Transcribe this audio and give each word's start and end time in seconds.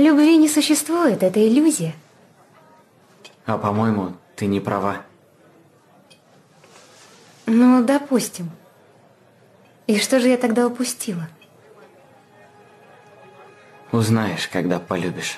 Любви 0.00 0.38
не 0.38 0.48
существует, 0.48 1.22
это 1.22 1.46
иллюзия. 1.46 1.92
А 3.44 3.58
по-моему, 3.58 4.14
ты 4.34 4.46
не 4.46 4.58
права. 4.58 5.02
Ну, 7.44 7.84
допустим. 7.84 8.48
И 9.86 9.98
что 9.98 10.18
же 10.18 10.28
я 10.28 10.38
тогда 10.38 10.66
упустила? 10.66 11.28
Узнаешь, 13.92 14.48
когда 14.48 14.80
полюбишь. 14.80 15.36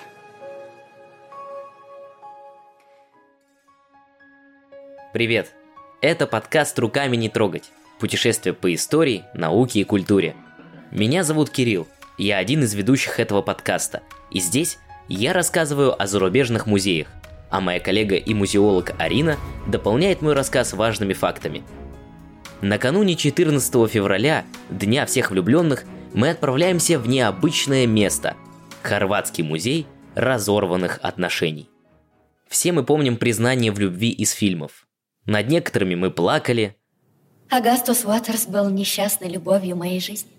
Привет! 5.13 5.53
Это 6.01 6.29
подкаст 6.29 6.79
«Руками 6.79 7.17
не 7.17 7.29
трогать». 7.29 7.73
Путешествие 7.99 8.55
по 8.55 8.73
истории, 8.73 9.25
науке 9.35 9.81
и 9.81 9.85
культуре. 9.85 10.37
Меня 10.93 11.25
зовут 11.25 11.51
Кирилл, 11.51 11.89
я 12.19 12.39
один 12.39 12.63
из 12.63 12.75
ведущих 12.75 13.21
этого 13.21 13.43
подкаста. 13.43 14.03
И 14.31 14.41
здесь 14.41 14.79
я 15.09 15.33
рассказываю 15.33 16.01
о 16.01 16.07
зарубежных 16.07 16.67
музеях, 16.67 17.09
а 17.51 17.61
моя 17.61 17.81
коллега 17.81 18.17
и 18.17 18.35
музеолог 18.35 18.93
Арина 18.99 19.37
дополняет 19.67 20.23
мой 20.23 20.35
рассказ 20.35 20.73
важными 20.73 21.13
фактами. 21.13 21.63
Накануне 22.61 23.17
14 23.17 23.91
февраля, 23.91 24.45
Дня 24.71 25.05
всех 25.07 25.31
влюбленных, 25.31 25.85
мы 26.15 26.31
отправляемся 26.31 26.99
в 26.99 27.09
необычное 27.09 27.87
место– 27.87 28.37
Хорватский 28.83 29.45
музей 29.45 29.87
разорванных 30.15 30.99
отношений. 31.03 31.69
Все 32.49 32.73
мы 32.73 32.85
помним 32.85 33.17
признание 33.17 33.73
в 33.73 33.79
любви 33.79 34.11
из 34.11 34.33
фильмов. 34.33 34.87
Над 35.25 35.49
некоторыми 35.49 35.95
мы 35.95 36.11
плакали. 36.11 36.77
Агастус 37.49 38.05
Уотерс 38.05 38.47
был 38.47 38.69
несчастной 38.69 39.29
любовью 39.29 39.77
моей 39.77 40.01
жизни. 40.01 40.31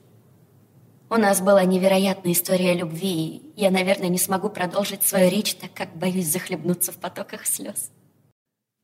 У 1.13 1.17
нас 1.17 1.41
была 1.41 1.63
невероятная 1.63 2.31
история 2.31 2.73
любви, 2.73 3.53
и 3.55 3.61
я, 3.61 3.69
наверное, 3.69 4.09
не 4.09 4.17
смогу 4.17 4.49
продолжить 4.49 5.03
свою 5.03 5.29
речь, 5.29 5.53
так 5.53 5.71
как 5.71 5.95
боюсь 5.95 6.25
захлебнуться 6.25 6.91
в 6.91 6.97
потоках 6.97 7.45
слез. 7.45 7.91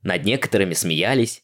Над 0.04 0.24
некоторыми 0.26 0.76
смеялись. 0.76 1.42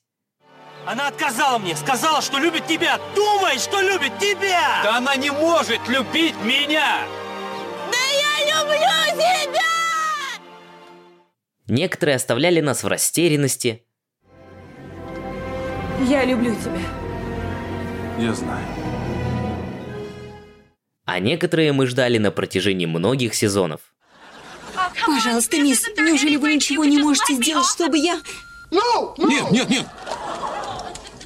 Она 0.86 1.08
отказала 1.08 1.58
мне, 1.58 1.76
сказала, 1.76 2.22
что 2.22 2.38
любит 2.38 2.68
тебя. 2.68 3.00
Думай, 3.16 3.58
что 3.58 3.82
любит 3.82 4.20
тебя! 4.20 4.84
Да 4.84 4.98
она 4.98 5.16
не 5.16 5.32
может 5.32 5.88
любить 5.88 6.36
меня! 6.44 7.00
Да 7.92 7.98
я 8.44 8.62
люблю 8.62 9.20
тебя! 9.20 10.40
Некоторые 11.66 12.18
оставляли 12.18 12.62
нас 12.62 12.84
в 12.84 12.88
растерянности. 12.88 13.88
Я 16.02 16.26
люблю 16.26 16.54
тебя. 16.54 18.24
Я 18.24 18.36
знаю. 18.36 18.68
А 21.06 21.20
некоторые 21.20 21.72
мы 21.72 21.86
ждали 21.88 22.18
на 22.18 22.32
протяжении 22.32 22.88
многих 22.88 23.36
сезонов. 23.36 23.82
Пожалуйста, 25.06 25.58
мисс, 25.58 25.88
неужели 25.98 26.36
вы 26.36 26.56
ничего 26.56 26.84
не 26.84 26.98
можете 26.98 27.36
сделать, 27.36 27.68
чтобы 27.68 27.98
я... 27.98 28.20
Нет, 28.72 29.52
нет, 29.52 29.70
нет! 29.70 29.86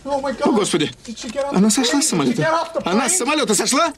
О, 0.04 0.52
Господи! 0.52 0.92
Она 1.52 1.70
сошла 1.70 2.02
с 2.02 2.08
самолета? 2.08 2.68
Она 2.84 3.10
с 3.10 3.18
самолета 3.18 3.56
сошла? 3.56 3.94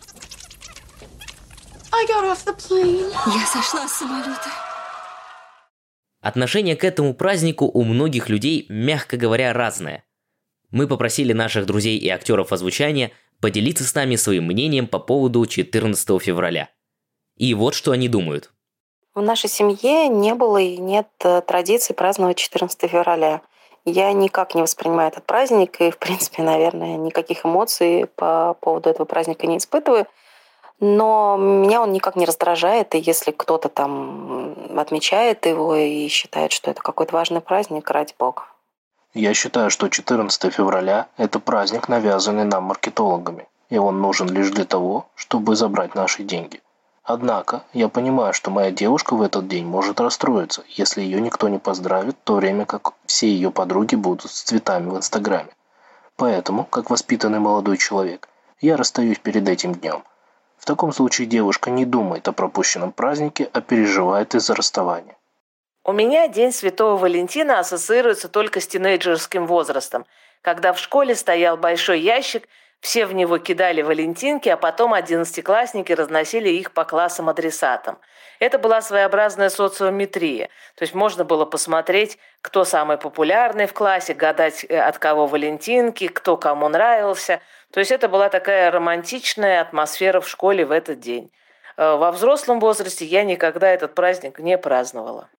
Я 2.07 3.45
сошла 3.47 3.87
с 3.87 3.93
самолета. 3.93 4.49
Отношение 6.21 6.75
к 6.75 6.83
этому 6.83 7.15
празднику 7.15 7.65
у 7.65 7.83
многих 7.83 8.29
людей, 8.29 8.67
мягко 8.69 9.17
говоря, 9.17 9.53
разное. 9.53 10.03
Мы 10.69 10.87
попросили 10.87 11.33
наших 11.33 11.65
друзей 11.65 11.97
и 11.97 12.07
актеров 12.09 12.53
озвучания 12.53 13.11
поделиться 13.42 13.84
с 13.84 13.95
нами 13.95 14.16
своим 14.16 14.45
мнением 14.45 14.88
по 14.88 15.00
поводу 15.00 15.45
14 15.45 16.22
февраля. 16.22 16.70
И 17.38 17.53
вот 17.53 17.73
что 17.73 17.92
они 17.92 18.08
думают. 18.08 18.52
В 19.14 19.22
нашей 19.22 19.50
семье 19.50 20.08
не 20.08 20.33
было 20.36 20.58
и 20.58 20.78
нет 20.78 21.08
э, 21.20 21.42
традиции 21.42 21.94
праздновать 21.94 22.38
14 22.38 22.89
февраля. 22.89 23.42
Я 23.83 24.14
никак 24.14 24.56
не 24.56 24.61
воспринимаю 24.61 25.10
этот 25.10 25.26
праздник 25.26 25.82
и, 25.82 25.92
в 25.92 25.98
принципе, 25.98 26.43
наверное, 26.43 26.98
никаких 26.98 27.45
эмоций 27.45 28.05
по 28.15 28.55
поводу 28.61 28.89
этого 28.89 29.05
праздника 29.05 29.48
не 29.48 29.58
испытываю. 29.58 30.08
Но 30.80 31.38
меня 31.38 31.82
он 31.82 31.92
никак 31.92 32.15
не 32.15 32.26
раздражает, 32.26 32.95
и 32.95 32.99
если 32.99 33.32
кто-то 33.32 33.70
там 33.70 34.80
отмечает 34.80 35.45
его 35.45 35.76
и 35.76 36.08
считает, 36.08 36.52
что 36.52 36.71
это 36.71 36.82
какой-то 36.82 37.14
важный 37.14 37.42
праздник, 37.42 37.89
ради 37.92 38.14
бога. 38.17 38.44
Я 39.14 39.33
считаю, 39.33 39.70
что 39.70 39.89
14 39.89 40.54
февраля– 40.54 41.08
это 41.17 41.39
праздник, 41.39 41.89
навязанный 41.89 42.45
нам 42.45 42.64
маркетологами, 42.64 43.49
и 43.70 43.77
он 43.77 43.99
нужен 43.99 44.30
лишь 44.30 44.52
для 44.52 44.64
того, 44.64 45.08
чтобы 45.16 45.58
забрать 45.58 45.95
наши 45.95 46.23
деньги. 46.23 46.61
Однако, 47.04 47.64
я 47.73 47.89
понимаю, 47.89 48.33
что 48.33 48.52
моя 48.52 48.71
девушка 48.71 49.16
в 49.16 49.21
этот 49.21 49.50
день 49.50 49.66
может 49.66 50.00
расстроиться, 50.00 50.64
если 50.70 51.02
ее 51.02 51.20
никто 51.20 51.50
не 51.50 51.58
поздравит, 51.58 52.16
в 52.16 52.23
то 52.23 52.36
время 52.36 52.66
как 52.66 52.94
все 53.05 53.27
ее 53.27 53.52
подруги 53.52 53.95
будут 53.95 54.32
с 54.32 54.44
цветами 54.44 54.89
в 54.89 54.95
Инстаграме. 54.95 55.50
Поэтому, 56.16 56.64
как 56.64 56.89
воспитанный 56.89 57.39
молодой 57.39 57.76
человек, 57.77 58.30
я 58.61 58.77
расстаюсь 58.77 59.20
перед 59.20 59.50
этим 59.50 59.76
днем. 59.76 60.04
В 60.58 60.66
таком 60.66 60.94
случае 60.94 61.27
девушка 61.27 61.70
не 61.70 61.86
думает 61.86 62.30
о 62.30 62.32
пропущенном 62.32 62.94
празднике, 62.94 63.50
а 63.52 63.60
переживает 63.60 64.36
из-за 64.36 64.55
расставания. 64.55 65.17
У 65.83 65.93
меня 65.93 66.27
День 66.27 66.52
Святого 66.52 66.95
Валентина 66.95 67.58
ассоциируется 67.58 68.30
только 68.30 68.59
с 68.59 68.67
тинейджерским 68.67 69.47
возрастом, 69.47 70.05
когда 70.43 70.73
в 70.73 70.80
школе 70.80 71.15
стоял 71.15 71.58
большой 71.58 72.02
ящик, 72.02 72.47
все 72.81 73.08
в 73.08 73.14
него 73.15 73.39
кидали 73.39 73.81
валентинки, 73.81 74.47
а 74.49 74.58
потом 74.58 74.93
одиннадцатиклассники 74.93 75.91
разносили 75.91 76.49
их 76.49 76.71
по 76.73 76.83
классам-адресатам. 76.83 77.97
Это 78.39 78.59
была 78.59 78.83
своеобразная 78.83 79.49
социометрия. 79.49 80.49
То 80.75 80.83
есть 80.83 80.93
можно 80.93 81.23
было 81.25 81.45
посмотреть, 81.45 82.20
кто 82.41 82.64
самый 82.64 82.97
популярный 82.97 83.65
в 83.65 83.73
классе, 83.73 84.14
гадать, 84.14 84.64
э, 84.70 84.80
от 84.80 84.99
кого 84.99 85.25
валентинки, 85.25 86.08
кто 86.09 86.37
кому 86.37 86.70
нравился. 86.70 87.41
То 87.71 87.80
есть 87.80 87.91
это 87.91 88.08
была 88.08 88.30
такая 88.30 88.70
романтичная 88.70 89.61
атмосфера 89.61 90.21
в 90.21 90.30
школе 90.30 90.64
в 90.64 90.71
этот 90.71 90.99
день. 90.99 91.31
Э, 91.75 91.95
во 91.95 92.11
взрослом 92.11 92.59
возрасте 92.59 93.03
я 93.03 93.23
никогда 93.23 93.67
этот 93.70 93.95
праздник 93.95 94.37
не 94.37 94.59
праздновала. 94.59 95.30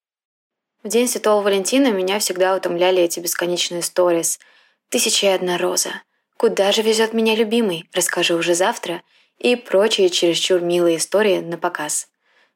В 0.82 0.88
день 0.88 1.06
Святого 1.06 1.43
Валентина 1.43 1.93
меня 1.93 2.19
всегда 2.19 2.56
утомляли 2.56 3.00
эти 3.00 3.20
бесконечные 3.20 3.82
сторис. 3.82 4.41
«Тысяча 4.88 5.28
и 5.28 5.31
одна 5.31 5.56
роза», 5.56 6.03
«Куда 6.37 6.72
же 6.72 6.82
везет 6.82 7.12
меня 7.12 7.37
любимый?» 7.37 7.88
«Расскажу 7.93 8.37
уже 8.37 8.54
завтра» 8.54 9.03
и 9.38 9.54
прочие 9.54 10.10
чересчур 10.10 10.60
милые 10.60 10.97
истории 10.97 11.38
на 11.38 11.56
показ. 11.56 12.09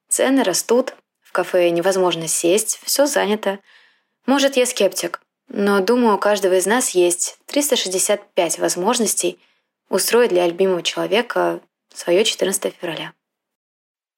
Цены 0.09 0.43
растут, 0.43 0.95
в 1.21 1.31
кафе 1.31 1.71
невозможно 1.71 2.27
сесть, 2.27 2.81
все 2.83 3.07
занято. 3.07 3.61
Может, 4.25 4.57
я 4.57 4.67
скептик, 4.67 5.21
но 5.49 5.81
думаю, 5.81 6.17
у 6.17 6.19
каждого 6.19 6.55
из 6.55 6.67
нас 6.67 6.91
есть 6.91 7.39
365 7.47 8.59
возможностей 8.59 9.39
устроить 9.89 10.31
для 10.31 10.47
любимого 10.47 10.83
человека 10.83 11.61
свое 11.93 12.25
14 12.25 12.75
февраля 12.75 13.13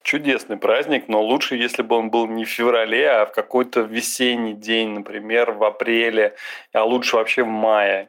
чудесный 0.09 0.57
праздник, 0.57 1.05
но 1.09 1.23
лучше, 1.23 1.55
если 1.55 1.83
бы 1.83 1.95
он 1.95 2.09
был 2.09 2.27
не 2.27 2.47
в 2.47 2.49
феврале, 2.49 3.11
а 3.11 3.27
в 3.27 3.33
какой-то 3.33 3.83
весенний 3.83 4.55
день, 4.55 4.89
например, 4.89 5.53
в 5.53 5.63
апреле, 5.63 6.35
а 6.73 6.85
лучше 6.85 7.17
вообще 7.17 7.43
в 7.43 7.49
мае. 7.49 8.09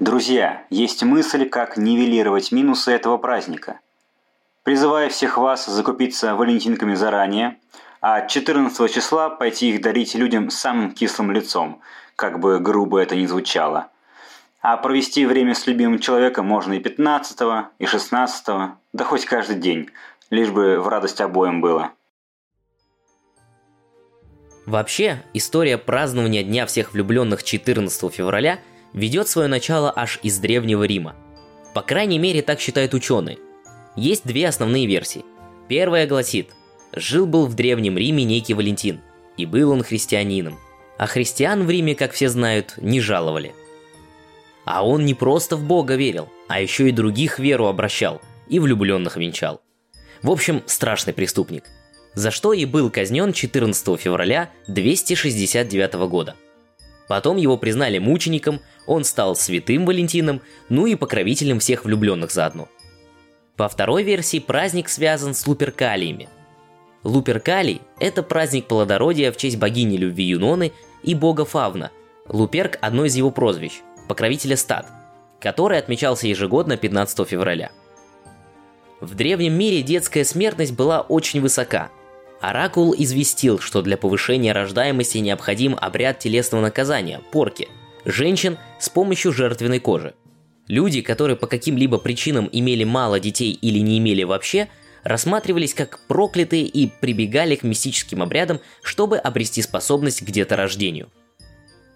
Друзья, 0.00 0.64
есть 0.70 1.02
мысль, 1.02 1.46
как 1.46 1.76
нивелировать 1.76 2.50
минусы 2.50 2.92
этого 2.92 3.18
праздника. 3.18 3.80
Призываю 4.62 5.10
всех 5.10 5.36
вас 5.36 5.66
закупиться 5.66 6.34
валентинками 6.34 6.94
заранее, 6.94 7.58
а 8.00 8.26
14 8.26 8.90
числа 8.90 9.28
пойти 9.28 9.68
их 9.68 9.82
дарить 9.82 10.14
людям 10.14 10.48
самым 10.48 10.92
кислым 10.92 11.30
лицом, 11.32 11.82
как 12.16 12.40
бы 12.40 12.58
грубо 12.58 13.00
это 13.00 13.16
ни 13.16 13.26
звучало. 13.26 13.88
А 14.62 14.78
провести 14.78 15.26
время 15.26 15.54
с 15.54 15.66
любимым 15.66 15.98
человеком 15.98 16.46
можно 16.46 16.72
и 16.72 16.80
15, 16.80 17.68
и 17.78 17.84
16, 17.84 18.46
да 18.94 19.04
хоть 19.04 19.26
каждый 19.26 19.56
день– 19.56 19.90
лишь 20.30 20.50
бы 20.50 20.80
в 20.80 20.88
радость 20.88 21.20
обоим 21.20 21.60
было. 21.60 21.92
Вообще, 24.66 25.22
история 25.32 25.78
празднования 25.78 26.42
Дня 26.42 26.66
всех 26.66 26.92
влюбленных 26.92 27.42
14 27.42 28.12
февраля 28.12 28.60
ведет 28.92 29.28
свое 29.28 29.48
начало 29.48 29.92
аж 29.94 30.20
из 30.22 30.38
Древнего 30.38 30.84
Рима. 30.84 31.16
По 31.74 31.80
крайней 31.80 32.18
мере, 32.18 32.42
так 32.42 32.60
считают 32.60 32.92
ученые. 32.92 33.38
Есть 33.96 34.26
две 34.26 34.46
основные 34.46 34.86
версии. 34.86 35.24
Первая 35.68 36.06
гласит, 36.06 36.50
жил-был 36.92 37.46
в 37.46 37.54
Древнем 37.54 37.96
Риме 37.96 38.24
некий 38.24 38.54
Валентин, 38.54 39.00
и 39.36 39.46
был 39.46 39.70
он 39.70 39.82
христианином. 39.82 40.58
А 40.98 41.06
христиан 41.06 41.64
в 41.64 41.70
Риме, 41.70 41.94
как 41.94 42.12
все 42.12 42.28
знают, 42.28 42.74
не 42.76 43.00
жаловали. 43.00 43.54
А 44.64 44.86
он 44.86 45.06
не 45.06 45.14
просто 45.14 45.56
в 45.56 45.64
Бога 45.64 45.94
верил, 45.94 46.28
а 46.48 46.60
еще 46.60 46.88
и 46.88 46.92
других 46.92 47.38
веру 47.38 47.66
обращал 47.66 48.20
и 48.48 48.58
влюбленных 48.58 49.16
венчал. 49.16 49.62
В 50.22 50.30
общем, 50.30 50.62
страшный 50.66 51.12
преступник. 51.12 51.64
За 52.14 52.30
что 52.30 52.52
и 52.52 52.64
был 52.64 52.90
казнен 52.90 53.32
14 53.32 54.00
февраля 54.00 54.50
269 54.66 55.94
года. 56.08 56.34
Потом 57.06 57.36
его 57.36 57.56
признали 57.56 57.98
мучеником, 57.98 58.60
он 58.86 59.04
стал 59.04 59.34
святым 59.36 59.86
Валентином, 59.86 60.42
ну 60.68 60.86
и 60.86 60.94
покровителем 60.94 61.58
всех 61.58 61.84
влюбленных 61.84 62.30
заодно. 62.30 62.68
По 63.56 63.68
второй 63.68 64.02
версии 64.02 64.38
праздник 64.38 64.88
связан 64.88 65.34
с 65.34 65.46
луперкалиями. 65.46 66.28
Луперкалий– 67.04 67.80
это 68.00 68.22
праздник 68.22 68.66
плодородия 68.66 69.32
в 69.32 69.36
честь 69.36 69.56
богини 69.56 69.96
любви 69.96 70.24
Юноны 70.24 70.72
и 71.02 71.14
бога 71.14 71.44
Фавна. 71.44 71.90
Луперк– 72.28 72.76
одно 72.80 73.06
из 73.06 73.16
его 73.16 73.30
прозвищ, 73.30 73.80
покровителя 74.08 74.56
стад, 74.56 74.86
который 75.40 75.78
отмечался 75.78 76.26
ежегодно 76.26 76.76
15 76.76 77.26
февраля. 77.26 77.70
В 79.00 79.14
древнем 79.14 79.54
мире 79.54 79.82
детская 79.82 80.24
смертность 80.24 80.72
была 80.72 81.00
очень 81.00 81.40
высока. 81.40 81.90
Оракул 82.40 82.94
известил, 82.96 83.60
что 83.60 83.82
для 83.82 83.96
повышения 83.96 84.52
рождаемости 84.52 85.18
необходим 85.18 85.76
обряд 85.80 86.18
телесного 86.18 86.62
наказания– 86.62 87.20
порки– 87.32 87.68
женщин 88.04 88.58
с 88.80 88.88
помощью 88.88 89.32
жертвенной 89.32 89.78
кожи. 89.78 90.14
Люди, 90.66 91.00
которые 91.00 91.36
по 91.36 91.46
каким-либо 91.46 91.98
причинам 91.98 92.48
имели 92.50 92.84
мало 92.84 93.20
детей 93.20 93.52
или 93.52 93.78
не 93.78 93.98
имели 93.98 94.24
вообще, 94.24 94.68
рассматривались 95.04 95.74
как 95.74 96.00
проклятые 96.08 96.64
и 96.64 96.90
прибегали 97.00 97.54
к 97.54 97.62
мистическим 97.62 98.22
обрядам, 98.22 98.60
чтобы 98.82 99.16
обрести 99.16 99.62
способность 99.62 100.24
к 100.24 100.30
деторождению. 100.30 101.08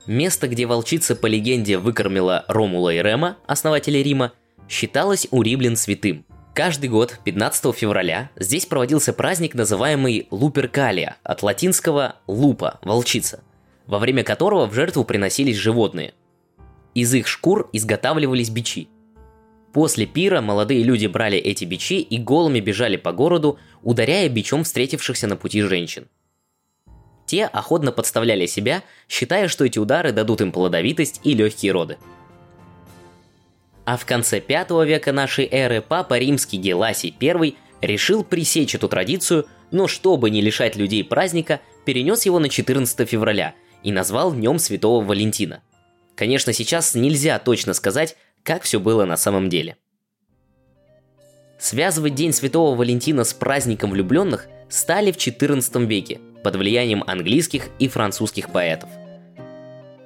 Место, 0.06 0.48
где 0.48 0.66
волчица 0.66 1.14
по 1.14 1.26
легенде 1.26 1.78
выкормила 1.78 2.44
Ромула 2.48 2.94
и 2.94 3.02
Рема, 3.02 3.38
основателя 3.46 4.02
Рима, 4.02 4.32
считалось 4.68 5.28
у 5.30 5.42
римлян 5.42 5.76
святым. 5.76 6.24
Каждый 6.54 6.90
год, 6.90 7.18
15 7.24 7.74
февраля, 7.74 8.30
здесь 8.36 8.66
проводился 8.66 9.12
праздник, 9.12 9.54
называемый 9.54 10.26
Луперкалия, 10.30 11.16
от 11.22 11.42
латинского 11.42 12.16
«лупа»– 12.26 12.78
волчица, 12.82 13.42
во 13.86 13.98
время 13.98 14.22
которого 14.22 14.66
в 14.66 14.74
жертву 14.74 15.04
приносились 15.04 15.56
животные. 15.56 16.14
Из 16.94 17.14
их 17.14 17.26
шкур 17.26 17.70
изготавливались 17.72 18.50
бичи– 18.50 18.88
После 19.72 20.04
пира 20.04 20.42
молодые 20.42 20.82
люди 20.82 21.06
брали 21.06 21.38
эти 21.38 21.64
бичи 21.64 22.00
и 22.00 22.18
голыми 22.18 22.60
бежали 22.60 22.96
по 22.96 23.12
городу, 23.12 23.58
ударяя 23.82 24.28
бичом 24.28 24.64
встретившихся 24.64 25.26
на 25.26 25.36
пути 25.36 25.62
женщин. 25.62 26.08
Те 27.24 27.46
охотно 27.46 27.92
подставляли 27.92 28.44
себя, 28.46 28.82
считая, 29.08 29.48
что 29.48 29.64
эти 29.64 29.78
удары 29.78 30.12
дадут 30.12 30.42
им 30.42 30.52
плодовитость 30.52 31.20
и 31.24 31.32
легкие 31.32 31.72
роды. 31.72 31.96
А 33.92 33.98
в 33.98 34.06
конце 34.06 34.40
V 34.40 34.86
века 34.86 35.12
нашей 35.12 35.46
эры 35.50 35.82
папа 35.82 36.16
римский 36.16 36.56
Геласий 36.56 37.14
I 37.20 37.54
решил 37.82 38.24
пресечь 38.24 38.74
эту 38.74 38.88
традицию, 38.88 39.46
но 39.70 39.86
чтобы 39.86 40.30
не 40.30 40.40
лишать 40.40 40.76
людей 40.76 41.04
праздника, 41.04 41.60
перенес 41.84 42.24
его 42.24 42.38
на 42.38 42.48
14 42.48 43.06
февраля 43.06 43.54
и 43.82 43.92
назвал 43.92 44.32
Днем 44.32 44.58
Святого 44.58 45.04
Валентина. 45.04 45.62
Конечно, 46.14 46.54
сейчас 46.54 46.94
нельзя 46.94 47.38
точно 47.38 47.74
сказать, 47.74 48.16
как 48.42 48.62
все 48.62 48.80
было 48.80 49.04
на 49.04 49.18
самом 49.18 49.50
деле. 49.50 49.76
Связывать 51.58 52.14
День 52.14 52.32
Святого 52.32 52.74
Валентина 52.74 53.24
с 53.24 53.34
праздником 53.34 53.90
влюбленных 53.90 54.46
стали 54.70 55.12
в 55.12 55.18
XIV 55.18 55.84
веке 55.84 56.18
под 56.42 56.56
влиянием 56.56 57.04
английских 57.06 57.68
и 57.78 57.88
французских 57.88 58.52
поэтов. 58.52 58.88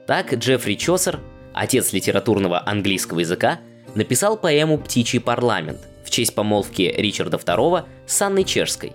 Так 0.08 0.34
Джеффри 0.34 0.74
Чосер, 0.74 1.20
отец 1.54 1.92
литературного 1.92 2.68
английского 2.68 3.20
языка, 3.20 3.60
написал 3.96 4.36
поэму 4.36 4.78
«Птичий 4.78 5.20
парламент» 5.20 5.80
в 6.04 6.10
честь 6.10 6.34
помолвки 6.34 6.94
Ричарда 6.96 7.36
II 7.36 7.84
с 8.06 8.22
Анной 8.22 8.44
Чешской. 8.44 8.92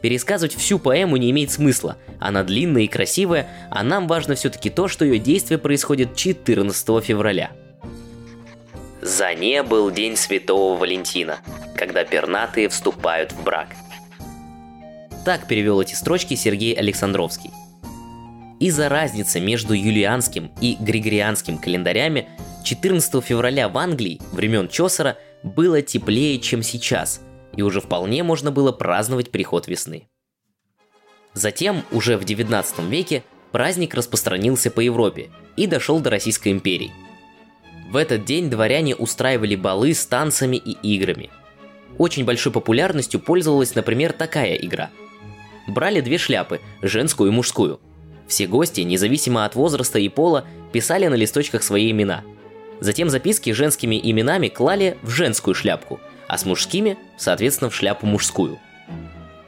Пересказывать 0.00 0.56
всю 0.56 0.78
поэму 0.78 1.18
не 1.18 1.30
имеет 1.30 1.50
смысла, 1.50 1.98
она 2.18 2.42
длинная 2.42 2.82
и 2.82 2.88
красивая, 2.88 3.48
а 3.70 3.82
нам 3.82 4.08
важно 4.08 4.34
все-таки 4.34 4.70
то, 4.70 4.88
что 4.88 5.04
ее 5.04 5.18
действие 5.18 5.58
происходит 5.58 6.16
14 6.16 7.04
февраля– 7.04 7.50
за 9.02 9.34
не 9.34 9.62
был 9.62 9.90
день 9.90 10.14
Святого 10.14 10.78
Валентина, 10.78 11.38
когда 11.74 12.04
пернатые 12.04 12.68
вступают 12.68 13.32
в 13.32 13.42
брак. 13.42 13.68
Так 15.24 15.46
перевел 15.46 15.80
эти 15.80 15.94
строчки 15.94 16.34
Сергей 16.34 16.74
Александровский. 16.74 17.50
Из-за 18.58 18.90
разницы 18.90 19.40
между 19.40 19.72
юлианским 19.72 20.50
и 20.60 20.76
григорианским 20.78 21.56
календарями 21.56 22.28
14 22.64 23.24
февраля 23.24 23.68
в 23.68 23.78
Англии 23.78 24.20
времен 24.32 24.68
Чосера 24.68 25.16
было 25.42 25.82
теплее, 25.82 26.38
чем 26.38 26.62
сейчас, 26.62 27.20
и 27.56 27.62
уже 27.62 27.80
вполне 27.80 28.22
можно 28.22 28.50
было 28.50 28.72
праздновать 28.72 29.30
приход 29.30 29.68
весны. 29.68 30.08
Затем, 31.34 31.84
уже 31.90 32.16
в 32.16 32.24
19 32.24 32.80
веке, 32.90 33.24
праздник 33.52 33.94
распространился 33.94 34.70
по 34.70 34.80
Европе 34.80 35.30
и 35.56 35.66
дошел 35.66 36.00
до 36.00 36.10
Российской 36.10 36.50
империи– 36.52 36.92
в 37.90 37.96
этот 37.96 38.24
день 38.24 38.48
дворяне 38.48 38.94
устраивали 38.94 39.56
балы 39.56 39.94
с 39.94 40.06
танцами 40.06 40.56
и 40.56 40.76
играми. 40.94 41.28
Очень 41.98 42.24
большой 42.24 42.52
популярностью 42.52 43.18
пользовалась, 43.18 43.74
например, 43.74 44.12
такая 44.12 44.54
игра. 44.54 44.90
Брали 45.66 46.00
две 46.00 46.16
шляпы, 46.16 46.60
женскую 46.82 47.32
и 47.32 47.34
мужскую. 47.34 47.80
Все 48.28 48.46
гости, 48.46 48.82
независимо 48.82 49.44
от 49.44 49.56
возраста 49.56 49.98
и 49.98 50.08
пола, 50.08 50.44
писали 50.72 51.08
на 51.08 51.16
листочках 51.16 51.64
свои 51.64 51.90
имена. 51.90 52.22
Затем 52.80 53.10
записки 53.10 53.50
женскими 53.50 54.00
именами 54.02 54.48
клали 54.48 54.96
в 55.02 55.10
женскую 55.10 55.54
шляпку, 55.54 56.00
а 56.28 56.38
с 56.38 56.44
мужскими, 56.44 56.96
соответственно, 57.16 57.70
в 57.70 57.74
шляпу 57.74 58.06
мужскую. 58.06 58.58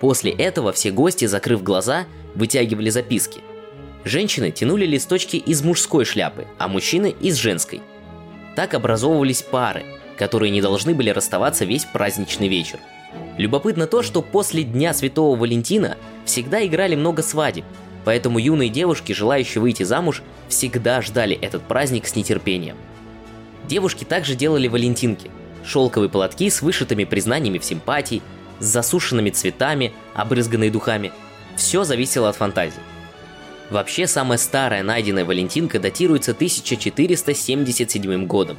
После 0.01 0.33
этого 0.33 0.73
все 0.73 0.91
гости, 0.91 1.25
закрыв 1.25 1.63
глаза, 1.63 2.07
вытягивали 2.35 2.91
записки. 2.91 3.41
Женщины 4.05 4.51
тянули 4.51 4.85
листочки 4.85 5.37
из 5.37 5.63
мужской 5.63 6.05
шляпы, 6.05 6.47
а 6.59 6.69
мужчины 6.69 7.15
из 7.21 7.37
женской– 7.37 7.81
так 8.55 8.75
образовывались 8.75 9.43
пары, 9.43 9.85
которые 10.17 10.51
не 10.51 10.61
должны 10.61 10.95
были 10.95 11.11
расставаться 11.11 11.65
весь 11.65 11.85
праздничный 11.85 12.49
вечер. 12.49 12.79
Любопытно 13.39 13.87
то, 13.87 14.03
что 14.03 14.23
после 14.23 14.63
Дня 14.63 14.93
Святого 14.93 15.37
Валентина 15.37 15.97
всегда 16.25 16.65
играли 16.65 16.95
много 16.95 17.23
свадеб, 17.23 17.65
поэтому 18.05 18.39
юные 18.39 18.69
девушки, 18.69 19.13
желающие 19.13 19.61
выйти 19.61 19.83
замуж, 19.85 20.23
всегда 20.49 21.01
ждали 21.03 21.37
этот 21.37 21.63
праздник 21.63 22.07
с 22.07 22.15
нетерпением. 22.15 22.77
Девушки 23.73 24.05
также 24.05 24.35
делали 24.35 24.69
валентинки– 24.69 25.31
шелковые 25.65 26.11
платки 26.11 26.51
с 26.51 26.61
вышитыми 26.61 27.05
признаниями 27.05 27.57
в 27.57 27.65
симпатии, 27.65 28.21
с 28.59 28.67
засушенными 28.67 29.31
цветами, 29.31 29.95
обрызганные 30.13 30.71
духами. 30.71 31.11
Все 31.57 31.83
зависело 31.83 32.29
от 32.29 32.37
фантазии. 32.37 32.83
Вообще, 33.71 34.07
самая 34.07 34.37
старая 34.37 34.83
найденная 34.83 35.25
Валентинка 35.25 35.79
датируется 35.79 36.33
1477 36.33 38.27
годом. 38.27 38.59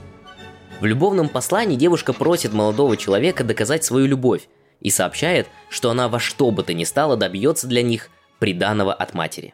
В 0.81 0.85
любовном 0.85 1.29
послании 1.29 1.75
девушка 1.75 2.11
просит 2.11 2.51
молодого 2.51 2.97
человека 2.97 3.43
доказать 3.43 3.83
свою 3.83 4.07
любовь 4.07 4.47
и 4.81 4.89
сообщает, 4.89 5.47
что 5.69 5.91
она 5.91 6.09
во 6.09 6.19
что 6.19 6.49
бы 6.49 6.63
то 6.63 6.73
ни 6.73 6.85
стало 6.85 7.17
добьется 7.17 7.67
для 7.67 7.83
них 7.83 8.09
приданого 8.39 8.91
от 8.91 9.13
матери. 9.13 9.53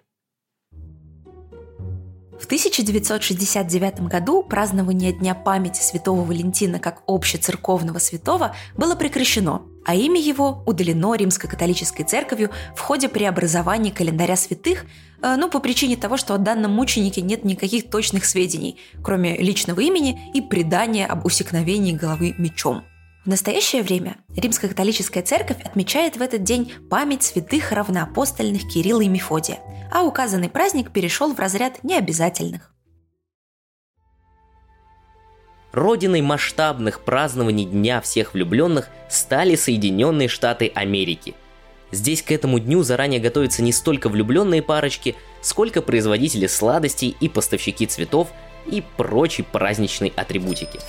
В 2.40 2.46
1969 2.46 4.08
году 4.08 4.44
празднование 4.44 5.12
Дня 5.12 5.36
памяти 5.36 5.82
Святого 5.82 6.24
Валентина 6.24 6.80
как 6.80 7.04
общецерковного 7.06 8.00
святого 8.00 8.56
было 8.78 8.96
прекращено, 8.96 9.64
а 9.86 9.94
имя 9.94 10.22
его 10.22 10.64
удалено 10.66 11.16
Римско-католической 11.16 12.04
церковью 12.04 12.50
в 12.78 12.80
ходе 12.80 13.10
преобразования 13.10 13.92
календаря 13.92 14.38
святых, 14.38 14.86
э, 15.22 15.36
ну, 15.36 15.50
по 15.50 15.60
причине 15.60 15.98
того, 15.98 16.16
что 16.16 16.34
о 16.34 16.38
данном 16.38 16.72
мученике 16.72 17.22
нет 17.22 17.44
никаких 17.44 17.90
точных 17.90 18.24
сведений, 18.24 18.78
кроме 19.04 19.36
личного 19.36 19.82
имени 19.82 20.32
и 20.34 20.42
предания 20.42 21.08
об 21.08 21.26
усекновении 21.26 21.92
головы 21.92 22.36
мечом. 22.38 22.84
В 23.26 23.28
настоящее 23.28 23.84
время 23.84 24.16
Римско-католическая 24.38 25.24
церковь 25.24 25.62
отмечает 25.62 26.16
в 26.16 26.22
этот 26.22 26.44
день 26.44 26.72
память 26.90 27.22
святых 27.22 27.74
равноапостольных 27.74 28.66
Кирилла 28.68 29.02
и 29.02 29.10
Мефодия, 29.10 29.60
а 29.92 30.04
указанный 30.04 30.50
праздник 30.50 30.92
перешел 30.92 31.34
в 31.34 31.40
разряд 31.40 31.84
необязательных. 31.84 32.74
Родиной 35.72 36.22
масштабных 36.22 37.02
празднований 37.02 37.66
Дня 37.66 38.02
всех 38.02 38.34
влюбленных 38.34 38.90
стали 39.08 39.56
Соединенные 39.56 40.28
Штаты 40.28 40.72
Америки. 40.74 41.36
Здесь 41.92 42.22
к 42.22 42.32
этому 42.32 42.60
дню 42.60 42.84
заранее 42.84 43.20
готовятся 43.20 43.62
не 43.64 43.72
столько 43.72 44.10
влюбленные 44.10 44.62
парочки, 44.62 45.16
сколько 45.42 45.82
производители 45.82 46.48
сладостей 46.48 47.16
и 47.20 47.30
поставщики 47.30 47.86
цветов 47.86 48.30
и 48.66 48.84
прочей 48.98 49.44
праздничной 49.44 50.14
атрибутики. 50.16 50.80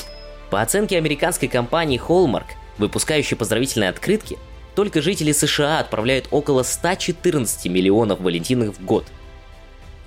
По 0.51 0.61
оценке 0.61 0.99
американской 0.99 1.49
компании 1.49 2.01
Hallmark, 2.01 2.47
выпускающей 2.79 3.37
поздравительные 3.37 3.91
открытки, 3.91 4.39
только 4.81 5.03
жители 5.03 5.33
США 5.33 5.79
отправляют 5.79 6.29
около 6.31 6.63
114 6.63 7.67
миллионов 7.67 8.21
валентинов 8.21 8.79
в 8.79 8.85
год. 8.85 9.05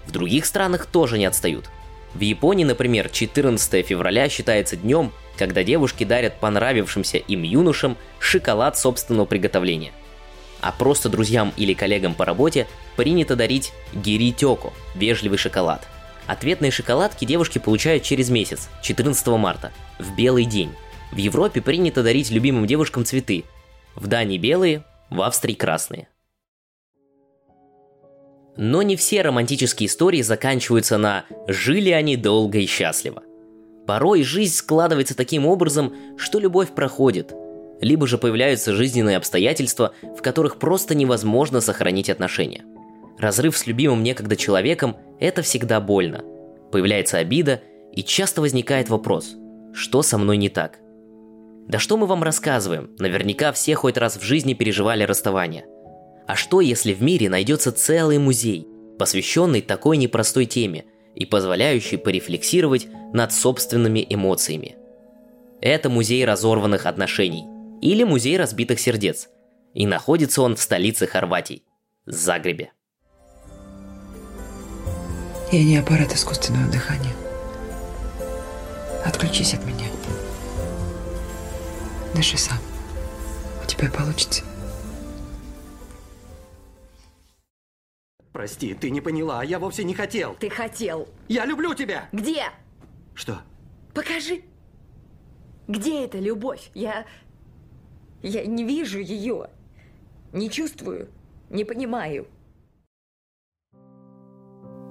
В 0.07 0.11
других 0.11 0.45
странах 0.45 0.87
тоже 0.87 1.17
не 1.17 1.25
отстают– 1.25 1.69
в 2.13 2.19
Японии, 2.19 2.63
например, 2.63 3.09
14 3.09 3.85
февраля 3.85 4.29
считается 4.29 4.75
днем, 4.75 5.11
когда 5.37 5.63
девушки 5.63 6.03
дарят 6.03 6.39
понравившимся 6.39 7.17
им 7.17 7.41
юношам 7.41 7.97
шоколад 8.19 8.77
собственного 8.77 9.25
приготовления. 9.25 9.91
А 10.61 10.71
просто 10.71 11.09
друзьям 11.09 11.53
или 11.57 11.73
коллегам 11.73 12.13
по 12.13 12.23
работе 12.23 12.67
принято 12.95 13.35
дарить 13.35 13.73
гиритёко– 13.93 14.73
вежливый 14.95 15.39
шоколад. 15.39 15.87
Ответные 16.27 16.71
шоколадки 16.71 17.25
девушки 17.25 17.57
получают 17.57 18.03
через 18.03 18.29
месяц, 18.29 18.69
14 18.83 19.27
марта, 19.27 19.71
в 19.97 20.15
белый 20.15 20.45
день. 20.45 20.71
В 21.11 21.17
Европе 21.17 21.61
принято 21.61 22.03
дарить 22.03 22.29
любимым 22.29 22.67
девушкам 22.67 23.05
цветы. 23.05 23.43
В 23.95 24.07
Дании 24.07 24.37
белые, 24.37 24.83
в 25.09 25.21
Австрии 25.21 25.53
красные. 25.53 26.07
Но 28.55 28.81
не 28.81 28.95
все 28.95 29.21
романтические 29.21 29.87
истории 29.87 30.21
заканчиваются 30.21 30.97
на 30.97 31.25
«жили 31.47 31.89
они 31.89 32.17
долго 32.17 32.59
и 32.59 32.65
счастливо». 32.65 33.23
Порой 33.87 34.23
жизнь 34.23 34.53
складывается 34.53 35.15
таким 35.15 35.45
образом, 35.45 35.93
что 36.17 36.39
любовь 36.39 36.73
проходит, 36.73 37.33
либо 37.81 38.07
же 38.07 38.17
появляются 38.17 38.73
жизненные 38.73 39.17
обстоятельства, 39.17 39.93
в 40.01 40.21
которых 40.21 40.57
просто 40.57 40.95
невозможно 40.95 41.59
сохранить 41.59 42.09
отношения. 42.09 42.63
Разрыв 43.19 43.57
с 43.57 43.67
любимым 43.67 44.03
некогда 44.03 44.35
человеком– 44.35 44.95
это 45.19 45.41
всегда 45.41 45.81
больно. 45.81 46.23
Появляется 46.71 47.17
обида, 47.17 47.61
и 47.91 48.03
часто 48.03 48.41
возникает 48.41 48.89
вопрос– 48.89 49.35
что 49.73 50.03
со 50.03 50.19
мной 50.19 50.37
не 50.37 50.49
так? 50.49 50.79
Да 51.67 51.79
что 51.79 51.97
мы 51.97 52.05
вам 52.07 52.23
рассказываем? 52.23 52.95
Наверняка 52.99 53.51
все 53.51 53.75
хоть 53.75 53.97
раз 53.97 54.17
в 54.17 54.21
жизни 54.21 54.53
переживали 54.53 55.03
расставание. 55.03 55.65
А 56.27 56.35
что, 56.35 56.61
если 56.61 56.93
в 56.93 57.01
мире 57.01 57.29
найдется 57.29 57.71
целый 57.71 58.17
музей, 58.17 58.67
посвященный 58.99 59.61
такой 59.61 59.97
непростой 59.97 60.45
теме 60.45 60.85
и 61.15 61.25
позволяющий 61.25 61.97
порефлексировать 61.97 62.87
над 63.13 63.33
собственными 63.33 64.05
эмоциями? 64.09 64.75
Это 65.61 65.89
музей 65.89 66.25
разорванных 66.25 66.85
отношений 66.85 67.45
или 67.81 68.03
музей 68.03 68.37
разбитых 68.37 68.79
сердец. 68.79 69.29
И 69.73 69.87
находится 69.87 70.41
он 70.41 70.55
в 70.55 70.61
столице 70.61 71.07
Хорватии– 71.07 71.63
Загребе. 72.05 72.71
Я 75.51 75.63
не 75.63 75.77
аппарат 75.77 76.13
искусственного 76.13 76.71
дыхания. 76.71 77.13
Отключись 79.05 79.53
от 79.53 79.65
меня. 79.65 79.85
Дыши 82.15 82.37
сам. 82.37 82.57
У 83.63 83.65
тебя 83.65 83.89
получится. 83.89 84.43
Прости, 88.31 88.73
ты 88.73 88.89
не 88.89 89.01
поняла, 89.01 89.43
я 89.43 89.59
вовсе 89.59 89.83
не 89.83 89.93
хотел. 89.93 90.35
Ты 90.39 90.49
хотел. 90.49 91.07
Я 91.27 91.45
люблю 91.45 91.73
тебя. 91.73 92.09
Где? 92.11 92.45
Что? 93.13 93.41
Покажи. 93.93 94.41
Где 95.67 96.05
эта 96.05 96.19
любовь? 96.19 96.71
Я... 96.73 97.05
Я 98.21 98.45
не 98.45 98.63
вижу 98.63 98.99
ее. 98.99 99.49
Не 100.33 100.49
чувствую. 100.49 101.09
Не 101.49 101.63
понимаю. 101.63 102.27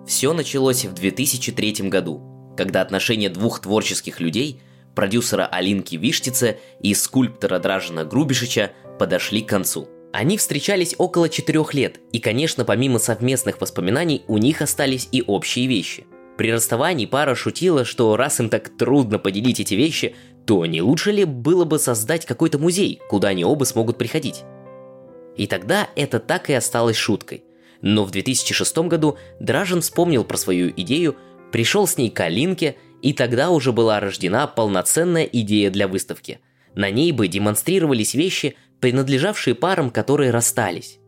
Все 0.06 0.32
началось 0.32 0.84
в 0.84 0.92
2003 0.92 1.88
году, 1.88 2.54
когда 2.56 2.80
отношения 2.80 3.28
двух 3.28 3.60
творческих 3.60 4.20
людей, 4.20 4.60
продюсера 4.94 5.46
Алинки 5.46 5.96
Виштице 5.96 6.58
и 6.80 6.94
скульптора 6.94 7.58
Дражина 7.58 8.04
Грубишича, 8.04 8.72
подошли 8.98 9.42
к 9.42 9.48
концу– 9.48 9.88
они 10.12 10.36
встречались 10.36 10.94
около 10.98 11.30
четырех 11.30 11.72
лет, 11.72 11.98
и, 12.12 12.20
конечно, 12.20 12.66
помимо 12.66 12.98
совместных 12.98 13.62
воспоминаний, 13.62 14.24
у 14.28 14.36
них 14.36 14.60
остались 14.60 15.08
и 15.10 15.24
общие 15.26 15.66
вещи. 15.66 16.06
При 16.36 16.52
расставании 16.52 17.06
пара 17.06 17.34
шутила, 17.34 17.86
что 17.86 18.14
раз 18.16 18.38
им 18.38 18.50
так 18.50 18.76
трудно 18.76 19.18
поделить 19.18 19.60
эти 19.60 19.74
вещи, 19.74 20.14
то 20.44 20.66
не 20.66 20.82
лучше 20.82 21.12
ли 21.12 21.24
было 21.24 21.64
бы 21.64 21.78
создать 21.78 22.26
какой-то 22.26 22.58
музей, 22.58 23.00
куда 23.08 23.28
они 23.28 23.44
оба 23.44 23.64
смогут 23.64 23.96
приходить? 23.96 24.42
И 25.36 25.46
тогда 25.46 25.88
это 25.96 26.20
так 26.20 26.50
и 26.50 26.52
осталось 26.52 26.96
шуткой. 26.96 27.44
Но 27.80 28.04
в 28.04 28.10
2006 28.10 28.78
году 28.78 29.16
Дражин 29.40 29.80
вспомнил 29.80 30.24
про 30.24 30.36
свою 30.36 30.70
идею, 30.76 31.16
пришел 31.52 31.86
с 31.86 31.96
ней 31.96 32.10
к 32.10 32.20
Алинке, 32.20 32.76
и 33.02 33.12
тогда 33.12 33.50
уже 33.50 33.72
была 33.72 34.00
рождена 34.00 34.46
полноценная 34.46 35.24
идея 35.24 35.70
для 35.70 35.88
выставки. 35.88 36.40
На 36.74 36.90
ней 36.90 37.12
бы 37.12 37.28
демонстрировались 37.28 38.14
вещи, 38.14 38.56
принадлежавшие 38.80 39.54
парам, 39.54 39.90
которые 39.90 40.30
расстались. 40.30 40.98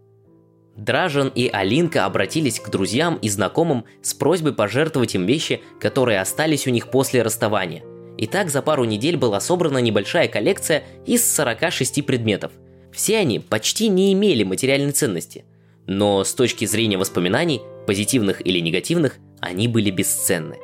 Дражен 0.76 1.28
и 1.28 1.48
Алинка 1.48 2.04
обратились 2.04 2.58
к 2.58 2.68
друзьям 2.68 3.16
и 3.22 3.28
знакомым 3.28 3.84
с 4.02 4.12
просьбой 4.12 4.52
пожертвовать 4.52 5.14
им 5.14 5.24
вещи, 5.24 5.62
которые 5.80 6.20
остались 6.20 6.66
у 6.66 6.70
них 6.70 6.90
после 6.90 7.22
расставания. 7.22 7.84
И 8.18 8.26
так 8.26 8.50
за 8.50 8.60
пару 8.60 8.84
недель 8.84 9.16
была 9.16 9.40
собрана 9.40 9.78
небольшая 9.78 10.26
коллекция 10.26 10.82
из 11.06 11.24
46 11.32 12.04
предметов. 12.04 12.52
Все 12.92 13.18
они 13.18 13.38
почти 13.38 13.88
не 13.88 14.12
имели 14.12 14.42
материальной 14.42 14.92
ценности. 14.92 15.44
Но 15.86 16.24
с 16.24 16.34
точки 16.34 16.64
зрения 16.64 16.98
воспоминаний, 16.98 17.60
позитивных 17.86 18.44
или 18.44 18.58
негативных, 18.58 19.16
они 19.40 19.68
были 19.68 19.90
бесценны. 19.90 20.56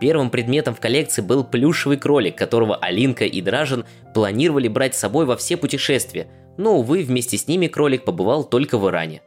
Первым 0.00 0.30
предметом 0.30 0.74
в 0.74 0.80
коллекции 0.80 1.22
был 1.22 1.44
плюшевый 1.44 1.96
кролик, 1.96 2.36
которого 2.36 2.76
Алинка 2.76 3.24
и 3.24 3.40
Дражен 3.40 3.84
планировали 4.14 4.68
брать 4.68 4.94
с 4.94 5.00
собой 5.00 5.26
во 5.26 5.36
все 5.36 5.56
путешествия, 5.56 6.28
но, 6.56 6.78
увы, 6.78 7.02
вместе 7.02 7.36
с 7.36 7.48
ними 7.48 7.66
кролик 7.66 8.04
побывал 8.04 8.44
только 8.44 8.78
в 8.78 8.88
Иране. 8.88 9.22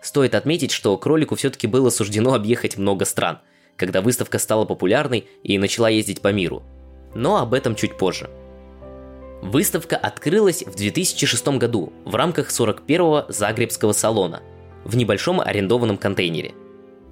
Стоит 0.00 0.34
отметить, 0.34 0.72
что 0.72 0.96
кролику 0.96 1.36
все-таки 1.36 1.66
было 1.66 1.90
суждено 1.90 2.34
объехать 2.34 2.76
много 2.76 3.04
стран, 3.04 3.38
когда 3.76 4.00
выставка 4.00 4.38
стала 4.38 4.64
популярной 4.64 5.26
и 5.42 5.58
начала 5.58 5.88
ездить 5.88 6.20
по 6.20 6.32
миру. 6.32 6.62
Но 7.14 7.36
об 7.36 7.54
этом 7.54 7.74
чуть 7.74 7.96
позже. 7.98 8.30
Выставка 9.42 9.96
открылась 9.96 10.62
в 10.64 10.74
2006 10.74 11.48
году 11.58 11.92
в 12.04 12.14
рамках 12.14 12.50
41-го 12.50 13.30
Загребского 13.30 13.92
салона 13.92 14.42
в 14.84 14.96
небольшом 14.96 15.40
арендованном 15.40 15.98
контейнере. 15.98 16.54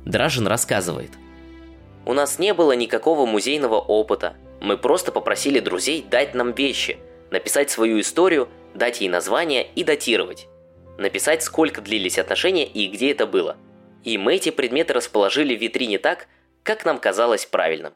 Дражен 0.04 0.46
рассказывает– 0.46 1.10
у 2.06 2.12
нас 2.12 2.38
не 2.38 2.54
было 2.54 2.72
никакого 2.72 3.26
музейного 3.26 3.78
опыта. 3.78 4.34
Мы 4.60 4.76
просто 4.76 5.12
попросили 5.12 5.60
друзей 5.60 6.02
дать 6.02 6.34
нам 6.34 6.52
вещи, 6.52 6.98
написать 7.30 7.70
свою 7.70 8.00
историю, 8.00 8.48
дать 8.74 9.00
ей 9.00 9.08
название 9.08 9.66
и 9.74 9.84
датировать. 9.84 10.48
Написать, 10.98 11.42
сколько 11.42 11.80
длились 11.80 12.18
отношения 12.18 12.66
и 12.66 12.88
где 12.88 13.12
это 13.12 13.26
было. 13.26 13.56
И 14.04 14.18
мы 14.18 14.36
эти 14.36 14.50
предметы 14.50 14.92
расположили 14.92 15.56
в 15.56 15.60
витрине 15.60 15.98
так, 15.98 16.26
как 16.62 16.84
нам 16.84 16.98
казалось 16.98 17.46
правильным. 17.46 17.94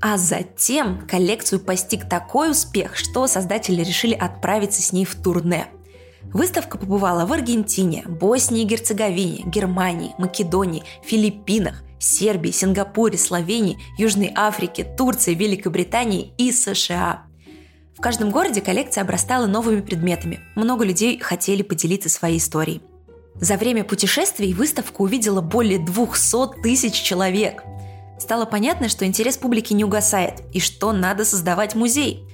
А 0.00 0.16
затем 0.16 1.06
коллекцию 1.06 1.60
постиг 1.60 2.08
такой 2.08 2.50
успех, 2.50 2.96
что 2.96 3.28
создатели 3.28 3.82
решили 3.82 4.14
отправиться 4.14 4.82
с 4.82 4.92
ней 4.92 5.04
в 5.04 5.20
турне– 5.20 5.68
Выставка 6.24 6.78
побывала 6.78 7.26
в 7.26 7.32
Аргентине, 7.32 8.04
Боснии 8.06 8.62
и 8.62 8.66
Герцеговине, 8.66 9.44
Германии, 9.46 10.14
Македонии, 10.18 10.84
Филиппинах, 11.04 11.82
Сербии, 11.98 12.50
Сингапуре, 12.50 13.18
Словении, 13.18 13.78
Южной 13.98 14.32
Африке, 14.34 14.84
Турции, 14.84 15.34
Великобритании 15.34 16.32
и 16.38 16.52
США. 16.52 17.24
В 17.96 18.00
каждом 18.00 18.30
городе 18.30 18.60
коллекция 18.60 19.02
обрастала 19.02 19.46
новыми 19.46 19.80
предметами. 19.80 20.40
Много 20.56 20.84
людей 20.84 21.20
хотели 21.20 21.62
поделиться 21.62 22.08
своей 22.08 22.38
историей. 22.38 22.82
За 23.36 23.56
время 23.56 23.84
путешествий 23.84 24.52
выставку 24.52 25.04
увидела 25.04 25.40
более 25.40 25.78
200 25.78 26.62
тысяч 26.62 26.94
человек. 26.94 27.62
Стало 28.18 28.44
понятно, 28.44 28.88
что 28.88 29.06
интерес 29.06 29.36
публики 29.36 29.72
не 29.72 29.84
угасает 29.84 30.42
и 30.52 30.60
что 30.60 30.92
надо 30.92 31.24
создавать 31.24 31.74
музей. 31.74 32.24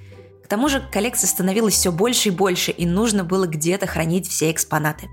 К 0.48 0.56
тому 0.56 0.70
же 0.70 0.80
коллекция 0.80 1.28
становилась 1.28 1.74
все 1.74 1.92
больше 1.92 2.30
и 2.30 2.32
больше, 2.32 2.70
и 2.70 2.86
нужно 2.86 3.22
было 3.22 3.46
где-то 3.46 3.86
хранить 3.86 4.26
все 4.26 4.50
экспонаты. 4.50 5.06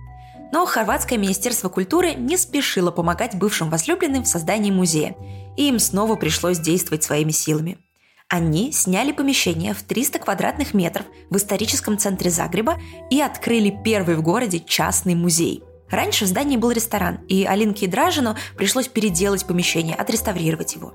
Но 0.53 0.65
Хорватское 0.65 1.19
министерство 1.19 1.67
культуры 1.67 2.13
не 2.13 2.37
спешило 2.37 2.89
помогать 2.89 3.35
бывшим 3.35 3.69
возлюбленным 3.69 4.23
в 4.23 4.29
создании 4.29 4.71
музея, 4.71 5.13
и 5.57 5.67
им 5.67 5.77
снова 5.77 6.15
пришлось 6.15 6.59
действовать 6.59 7.03
своими 7.03 7.31
силами. 7.31 7.79
Они 8.29 8.71
сняли 8.71 9.11
помещение 9.11 9.73
в 9.73 9.83
300 9.83 10.19
квадратных 10.19 10.73
метров 10.73 11.05
в 11.29 11.35
историческом 11.35 11.97
центре 11.97 12.29
Загреба 12.29 12.77
и 13.09 13.19
открыли 13.19 13.77
первый 13.83 14.15
в 14.15 14.21
городе 14.21 14.61
частный 14.65 15.15
музей. 15.15 15.63
Раньше 15.89 16.23
в 16.23 16.29
здании 16.29 16.55
был 16.55 16.71
ресторан, 16.71 17.19
и 17.27 17.43
Алинке 17.43 17.87
и 17.87 17.89
Дражину 17.89 18.37
пришлось 18.55 18.87
переделать 18.87 19.45
помещение, 19.45 19.97
отреставрировать 19.97 20.75
его. 20.75 20.93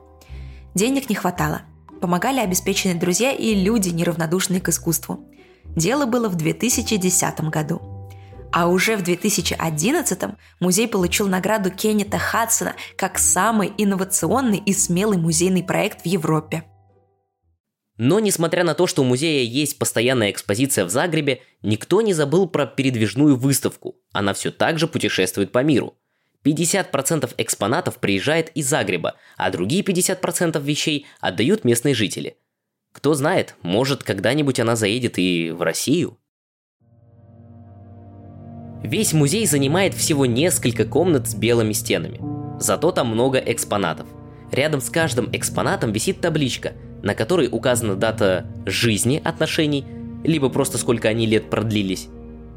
Денег 0.75 1.11
не 1.11 1.15
хватало, 1.15 1.61
помогали 2.01 2.41
обеспеченные 2.41 2.97
друзья 2.97 3.33
и 3.33 3.55
люди, 3.55 3.91
неравнодушные 3.91 4.61
к 4.61 4.69
искусству. 4.69 5.29
Дело 5.77 6.07
было 6.07 6.29
в 6.29 6.37
2010 6.37 7.41
году. 7.51 7.81
А 8.53 8.67
уже 8.67 8.97
в 8.97 9.03
2011 9.03 10.21
музей 10.59 10.89
получил 10.89 11.29
награду 11.29 11.71
Кеннета 11.71 12.19
Хадсона 12.19 12.75
как 12.97 13.19
самый 13.19 13.73
инновационный 13.79 14.59
и 14.59 14.73
смелый 14.73 15.19
музейный 15.19 15.63
проект 15.63 16.03
в 16.03 16.07
Европе. 16.07 16.65
Но 17.97 18.19
несмотря 18.19 18.65
на 18.65 18.75
то, 18.75 18.87
что 18.87 19.03
у 19.03 19.05
музея 19.05 19.45
есть 19.45 19.79
постоянная 19.79 20.31
экспозиция 20.31 20.87
в 20.87 20.91
Загребе, 20.91 21.43
никто 21.63 22.01
не 22.01 22.15
забыл 22.15 22.49
про 22.49 22.65
передвижную 22.65 23.37
выставку. 23.37 23.97
Она 24.13 24.33
все 24.33 24.51
так 24.51 24.79
же 24.79 24.89
путешествует 24.89 25.53
по 25.53 25.63
миру. 25.63 26.00
50% 26.45 27.35
экспонатов 27.37 27.99
приезжает 27.99 28.51
из 28.55 28.69
Загреба, 28.69 29.17
а 29.37 29.51
другие 29.51 29.83
50% 29.83 30.61
вещей 30.63 31.07
отдают 31.21 31.65
местные 31.65 31.95
жители. 31.95 32.37
Кто 32.93 33.15
знает, 33.15 33.55
может 33.63 34.03
когда-нибудь 34.03 34.59
она 34.59 34.75
заедет 34.75 35.19
и 35.19 35.51
в 35.51 35.63
Россию. 35.63 36.19
Весь 38.83 39.13
музей 39.13 39.47
занимает 39.47 39.95
всего 39.95 40.25
несколько 40.25 40.85
комнат 40.85 41.29
с 41.29 41.35
белыми 41.35 41.73
стенами. 41.73 42.21
Зато 42.59 42.91
там 42.93 43.09
много 43.09 43.39
экспонатов. 43.39 44.09
Рядом 44.51 44.81
с 44.81 44.91
каждым 44.91 45.29
экспонатом 45.33 45.93
висит 45.93 46.21
табличка, 46.21 46.73
на 47.03 47.15
которой 47.15 47.49
указана 47.51 47.95
дата 47.95 48.47
жизни 48.67 49.21
отношений, 49.23 49.85
либо 50.25 50.49
просто 50.49 50.79
сколько 50.79 51.09
они 51.09 51.27
лет 51.27 51.51
продлились, 51.51 52.09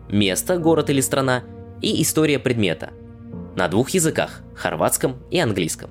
место, 0.10 0.58
город 0.58 0.90
или 0.90 1.02
страна 1.02 1.44
и 1.82 2.02
история 2.02 2.40
предмета. 2.40 2.92
На 3.56 3.68
двух 3.68 3.92
языках– 3.92 4.42
хорватском 4.56 5.18
и 5.30 5.40
английском. 5.40 5.90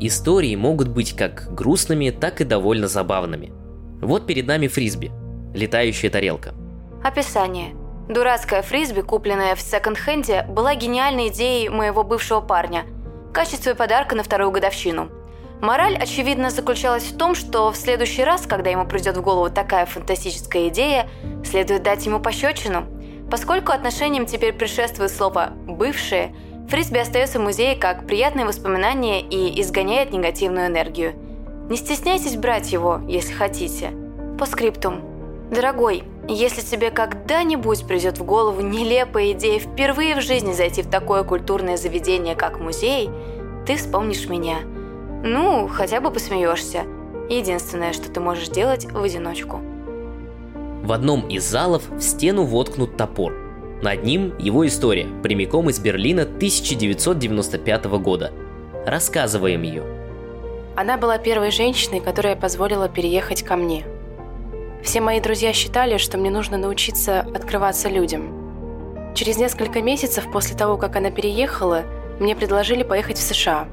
Истории 0.00 0.56
могут 0.56 0.88
быть 0.88 1.14
как 1.14 1.54
грустными, 1.54 2.10
так 2.10 2.40
и 2.40 2.44
довольно 2.44 2.88
забавными. 2.88 3.52
Вот 4.00 4.26
перед 4.26 4.46
нами 4.46 4.66
фрисби– 4.66 5.10
летающая 5.54 6.10
тарелка. 6.10 6.54
Описание. 7.04 7.74
Дурацкая 8.08 8.62
фрисби, 8.62 9.02
купленная 9.02 9.54
в 9.54 9.60
секонд-хенде, 9.60 10.46
была 10.48 10.74
гениальной 10.74 11.28
идеей 11.28 11.68
моего 11.68 12.02
бывшего 12.02 12.40
парня 12.40 12.84
в 13.30 13.32
качестве 13.32 13.76
подарка 13.76 14.16
на 14.16 14.24
вторую 14.24 14.50
годовщину. 14.50 15.08
Мораль, 15.60 15.96
очевидно, 15.96 16.50
заключалась 16.50 17.04
в 17.04 17.16
том, 17.16 17.36
что 17.36 17.70
в 17.70 17.76
следующий 17.76 18.24
раз, 18.24 18.46
когда 18.46 18.70
ему 18.70 18.86
придет 18.86 19.16
в 19.16 19.22
голову 19.22 19.50
такая 19.50 19.86
фантастическая 19.86 20.68
идея, 20.68 21.08
следует 21.44 21.84
дать 21.84 22.04
ему 22.06 22.18
пощечину. 22.18 22.86
Поскольку 23.30 23.70
отношениям 23.70 24.26
теперь 24.26 24.52
предшествует 24.52 25.12
слово 25.12 25.50
«бывшие», 25.66 26.34
фрисби 26.70 26.98
остается 26.98 27.38
в 27.38 27.42
музее 27.42 27.74
как 27.74 28.06
приятное 28.06 28.46
воспоминание 28.46 29.20
и 29.20 29.60
изгоняет 29.60 30.12
негативную 30.12 30.68
энергию. 30.68 31.14
Не 31.68 31.76
стесняйтесь 31.76 32.36
брать 32.36 32.72
его, 32.72 33.00
если 33.08 33.32
хотите. 33.32 33.90
По 34.38 34.46
скриптум. 34.46 35.02
Дорогой, 35.50 36.04
если 36.28 36.60
тебе 36.60 36.92
когда-нибудь 36.92 37.86
придет 37.86 38.18
в 38.18 38.24
голову 38.24 38.60
нелепая 38.60 39.32
идея 39.32 39.58
впервые 39.58 40.14
в 40.14 40.20
жизни 40.20 40.52
зайти 40.52 40.82
в 40.82 40.88
такое 40.88 41.24
культурное 41.24 41.76
заведение, 41.76 42.36
как 42.36 42.60
музей, 42.60 43.10
ты 43.66 43.76
вспомнишь 43.76 44.28
меня. 44.28 44.58
Ну, 45.24 45.68
хотя 45.68 46.00
бы 46.00 46.10
посмеешься. 46.10 46.84
Единственное, 47.28 47.92
что 47.92 48.10
ты 48.10 48.20
можешь 48.20 48.48
делать 48.48 48.90
в 48.90 49.02
одиночку. 49.02 49.60
В 50.82 50.92
одном 50.92 51.28
из 51.28 51.44
залов 51.44 51.82
в 51.90 52.00
стену 52.00 52.44
воткнут 52.44 52.96
топор. 52.96 53.39
Над 53.82 54.04
ним 54.04 54.34
его 54.38 54.66
история, 54.66 55.06
прямиком 55.22 55.70
из 55.70 55.78
Берлина 55.78 56.22
1995 56.22 57.84
года. 57.98 58.32
Рассказываем 58.86 59.62
ее. 59.62 59.82
Она 60.76 60.96
была 60.96 61.18
первой 61.18 61.50
женщиной, 61.50 62.00
которая 62.00 62.36
позволила 62.36 62.88
переехать 62.88 63.42
ко 63.42 63.56
мне– 63.56 63.84
все 64.82 65.00
мои 65.00 65.20
друзья 65.20 65.52
считали, 65.52 65.98
что 65.98 66.16
мне 66.16 66.30
нужно 66.30 66.56
научиться 66.56 67.20
открываться 67.20 67.88
людям. 67.88 69.12
Через 69.14 69.36
несколько 69.36 69.82
месяцев 69.82 70.30
после 70.32 70.56
того, 70.56 70.78
как 70.78 70.96
она 70.96 71.10
переехала, 71.10 71.82
мне 72.18 72.34
предложили 72.34 72.82
поехать 72.82 73.18
в 73.18 73.22
США. 73.22 73.68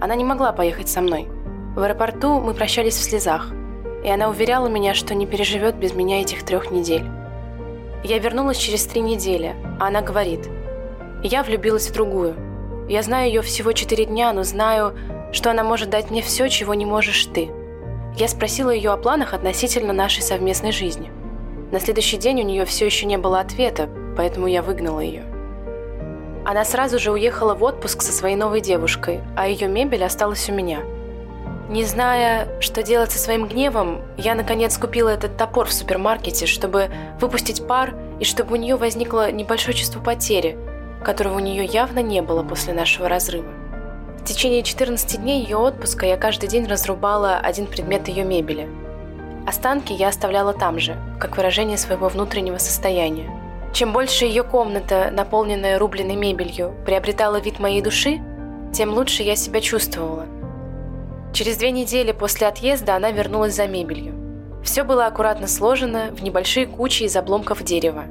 Она 0.00 0.14
не 0.14 0.24
могла 0.24 0.52
поехать 0.52 0.88
со 0.88 1.00
мной. 1.00 1.28
В 1.76 1.82
аэропорту 1.82 2.40
мы 2.40 2.54
прощались 2.54 2.96
в 2.96 3.02
слезах, 3.02 3.52
и 4.02 4.08
она 4.08 4.28
уверяла 4.28 4.68
меня, 4.68 4.94
что 4.94 5.14
не 5.14 5.26
переживет 5.26 5.76
без 5.76 5.92
меня 5.92 6.20
этих 6.22 6.44
трех 6.44 6.70
недель. 6.70 7.04
Я 8.04 8.18
вернулась 8.18 8.58
через 8.58 8.84
три 8.86 9.00
недели, 9.00 9.56
а 9.80 9.88
она 9.88 10.02
говорит, 10.02 10.48
«Я 11.22 11.42
влюбилась 11.42 11.88
в 11.88 11.92
другую. 11.92 12.36
Я 12.88 13.02
знаю 13.02 13.28
ее 13.28 13.42
всего 13.42 13.72
четыре 13.72 14.04
дня, 14.04 14.32
но 14.32 14.44
знаю, 14.44 14.94
что 15.32 15.50
она 15.50 15.64
может 15.64 15.90
дать 15.90 16.10
мне 16.10 16.22
все, 16.22 16.48
чего 16.48 16.74
не 16.74 16.86
можешь 16.86 17.26
ты». 17.26 17.50
Я 18.16 18.28
спросила 18.28 18.70
ее 18.70 18.90
о 18.90 18.96
планах 18.96 19.34
относительно 19.34 19.92
нашей 19.92 20.22
совместной 20.22 20.72
жизни. 20.72 21.10
На 21.70 21.80
следующий 21.80 22.16
день 22.16 22.40
у 22.40 22.44
нее 22.44 22.64
все 22.64 22.86
еще 22.86 23.06
не 23.06 23.18
было 23.18 23.40
ответа, 23.40 23.88
поэтому 24.16 24.46
я 24.46 24.62
выгнала 24.62 25.00
ее. 25.00 25.24
Она 26.44 26.64
сразу 26.64 26.98
же 26.98 27.12
уехала 27.12 27.54
в 27.54 27.62
отпуск 27.62 28.00
со 28.02 28.10
своей 28.10 28.34
новой 28.34 28.60
девушкой, 28.60 29.20
а 29.36 29.46
ее 29.48 29.68
мебель 29.68 30.02
осталась 30.02 30.48
у 30.48 30.52
меня. 30.54 30.80
Не 31.68 31.84
зная, 31.84 32.48
что 32.60 32.82
делать 32.82 33.12
со 33.12 33.18
своим 33.18 33.46
гневом, 33.46 34.00
я 34.16 34.34
наконец 34.34 34.78
купила 34.78 35.10
этот 35.10 35.36
топор 35.36 35.66
в 35.66 35.72
супермаркете, 35.72 36.46
чтобы 36.46 36.90
выпустить 37.20 37.66
пар 37.66 37.94
и 38.20 38.24
чтобы 38.24 38.54
у 38.54 38.56
нее 38.56 38.76
возникло 38.76 39.30
небольшое 39.30 39.76
чувство 39.76 40.00
потери, 40.00 40.56
которого 41.04 41.36
у 41.36 41.40
нее 41.40 41.66
явно 41.66 41.98
не 41.98 42.22
было 42.22 42.42
после 42.42 42.72
нашего 42.72 43.06
разрыва. 43.06 43.52
В 44.18 44.24
течение 44.24 44.62
14 44.62 45.20
дней 45.20 45.42
ее 45.42 45.58
отпуска 45.58 46.06
я 46.06 46.16
каждый 46.16 46.48
день 46.48 46.66
разрубала 46.66 47.36
один 47.36 47.66
предмет 47.66 48.08
ее 48.08 48.24
мебели. 48.24 48.66
Останки 49.46 49.92
я 49.92 50.08
оставляла 50.08 50.54
там 50.54 50.78
же, 50.78 50.96
как 51.20 51.36
выражение 51.36 51.76
своего 51.76 52.08
внутреннего 52.08 52.56
состояния. 52.56 53.30
Чем 53.74 53.92
больше 53.92 54.24
ее 54.24 54.42
комната, 54.42 55.10
наполненная 55.12 55.78
рубленной 55.78 56.16
мебелью, 56.16 56.74
приобретала 56.86 57.36
вид 57.40 57.58
моей 57.58 57.82
души, 57.82 58.20
тем 58.72 58.94
лучше 58.94 59.22
я 59.22 59.36
себя 59.36 59.60
чувствовала. 59.60 60.26
Через 61.32 61.56
две 61.56 61.70
недели 61.70 62.12
после 62.12 62.46
отъезда 62.46 62.96
она 62.96 63.10
вернулась 63.10 63.54
за 63.54 63.66
мебелью. 63.66 64.14
Все 64.62 64.82
было 64.82 65.06
аккуратно 65.06 65.46
сложено 65.46 66.10
в 66.12 66.22
небольшие 66.22 66.66
кучи 66.66 67.04
из 67.04 67.16
обломков 67.16 67.62
дерева. 67.62 68.04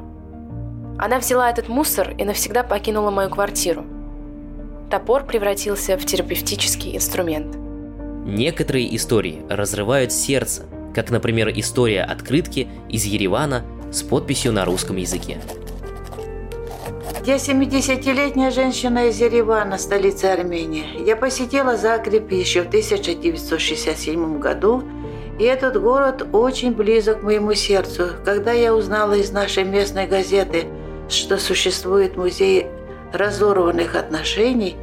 Она 0.97 1.19
взяла 1.19 1.49
этот 1.49 1.67
мусор 1.67 2.11
и 2.17 2.23
навсегда 2.23 2.63
покинула 2.63 3.11
мою 3.11 3.29
квартиру– 3.29 3.85
топор 4.89 5.25
превратился 5.25 5.97
в 5.97 6.05
терапевтический 6.05 6.95
инструмент. 6.95 7.55
Некоторые 8.25 8.95
истории 8.95 9.41
разрывают 9.49 10.11
сердце, 10.11 10.65
как, 10.93 11.09
например, 11.11 11.51
история 11.55 12.03
открытки 12.03 12.67
из 12.89 13.05
Еревана 13.05 13.63
с 13.91 14.03
подписью 14.03 14.51
на 14.51 14.65
русском 14.65 14.97
языке. 14.97 15.39
Я 17.25 17.35
70-летняя 17.35 18.51
женщина 18.51 19.07
из 19.07 19.19
Еревана, 19.19 19.77
столицы 19.77 20.25
Армении. 20.25 21.05
Я 21.05 21.15
посетила 21.15 21.77
Загреб 21.77 22.31
еще 22.31 22.63
в 22.63 22.67
1967 22.67 24.39
году, 24.39 24.83
и 25.39 25.43
этот 25.43 25.81
город 25.81 26.27
очень 26.33 26.73
близок 26.73 27.21
к 27.21 27.23
моему 27.23 27.53
сердцу. 27.53 28.09
Когда 28.25 28.51
я 28.51 28.73
узнала 28.73 29.13
из 29.13 29.31
нашей 29.31 29.63
местной 29.63 30.07
газеты, 30.07 30.65
что 31.09 31.37
существует 31.37 32.17
музей 32.17 32.67
разорванных 33.13 33.95
отношений, 33.95 34.75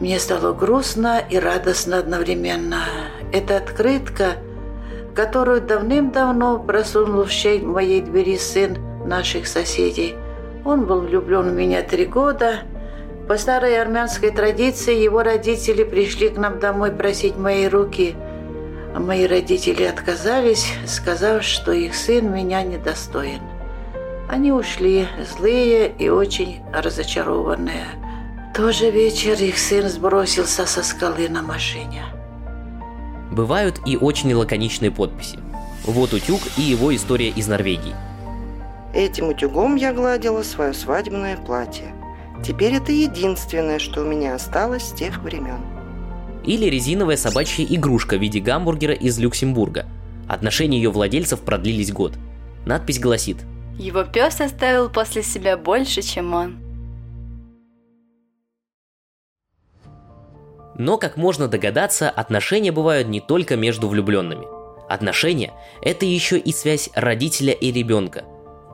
мне 0.00 0.18
стало 0.18 0.54
грустно 0.54 1.22
и 1.28 1.38
радостно 1.38 1.98
одновременно. 1.98 2.84
Это 3.32 3.58
открытка, 3.58 4.36
которую 5.14 5.60
давным-давно 5.60 6.58
просунул 6.58 7.24
в 7.24 7.30
щель 7.30 7.64
моей 7.64 8.00
двери 8.00 8.38
сын 8.38 8.78
наших 9.04 9.46
соседей. 9.46 10.14
Он 10.64 10.86
был 10.86 11.00
влюблен 11.00 11.50
в 11.50 11.54
меня 11.54 11.82
три 11.82 12.06
года. 12.06 12.60
По 13.28 13.36
старой 13.36 13.80
армянской 13.80 14.30
традиции 14.30 14.96
его 14.96 15.22
родители 15.22 15.84
пришли 15.84 16.28
к 16.28 16.36
нам 16.36 16.58
домой 16.58 16.90
просить 16.92 17.36
моей 17.36 17.68
руки. 17.68 18.14
Мои 18.94 19.26
родители 19.26 19.84
отказались, 19.84 20.72
сказав, 20.86 21.44
что 21.44 21.72
их 21.72 21.94
сын 21.94 22.32
меня 22.32 22.62
недостоин. 22.62 23.40
Они 24.28 24.52
ушли, 24.52 25.06
злые 25.36 25.92
и 25.96 26.08
очень 26.08 26.60
разочарованные. 26.72 27.86
В 28.50 28.56
тот 28.56 28.74
же 28.74 28.90
вечер 28.90 29.40
их 29.40 29.58
сын 29.58 29.88
сбросился 29.88 30.66
со 30.66 30.82
скалы 30.82 31.28
на 31.28 31.42
машине. 31.42 32.04
Бывают 33.30 33.80
и 33.86 33.96
очень 33.96 34.34
лаконичные 34.34 34.90
подписи. 34.90 35.38
Вот 35.84 36.12
утюг 36.12 36.40
и 36.56 36.62
его 36.62 36.94
история 36.94 37.28
из 37.28 37.46
Норвегии. 37.46 37.94
Этим 38.94 39.28
утюгом 39.28 39.76
я 39.76 39.92
гладила 39.92 40.42
свое 40.42 40.72
свадебное 40.72 41.36
платье. 41.36 41.94
Теперь 42.44 42.74
это 42.74 42.92
единственное, 42.92 43.78
что 43.78 44.02
у 44.02 44.04
меня 44.04 44.34
осталось 44.34 44.88
с 44.88 44.92
тех 44.92 45.22
времен. 45.22 45.60
Или 46.44 46.66
резиновая 46.66 47.16
собачья 47.16 47.64
игрушка 47.64 48.16
в 48.16 48.20
виде 48.20 48.40
гамбургера 48.40 48.94
из 48.94 49.18
Люксембурга. 49.18 49.86
Отношения 50.28 50.78
ее 50.78 50.90
владельцев 50.90 51.40
продлились 51.40 51.92
год. 51.92 52.14
Надпись 52.64 52.98
гласит– 52.98 53.38
его 53.80 54.04
пес 54.04 54.42
оставил 54.42 54.90
после 54.90 55.22
себя 55.22 55.56
больше, 55.56 56.02
чем 56.02 56.34
он. 56.34 56.58
Но, 60.76 60.98
как 60.98 61.16
можно 61.16 61.48
догадаться, 61.48 62.10
отношения 62.10 62.72
бывают 62.72 63.08
не 63.08 63.20
только 63.20 63.56
между 63.56 63.88
влюбленными. 63.88 64.46
Отношения– 64.86 65.54
это 65.82 66.04
еще 66.04 66.38
и 66.38 66.52
связь 66.52 66.90
родителя 66.94 67.54
и 67.54 67.72
ребенка, 67.72 68.24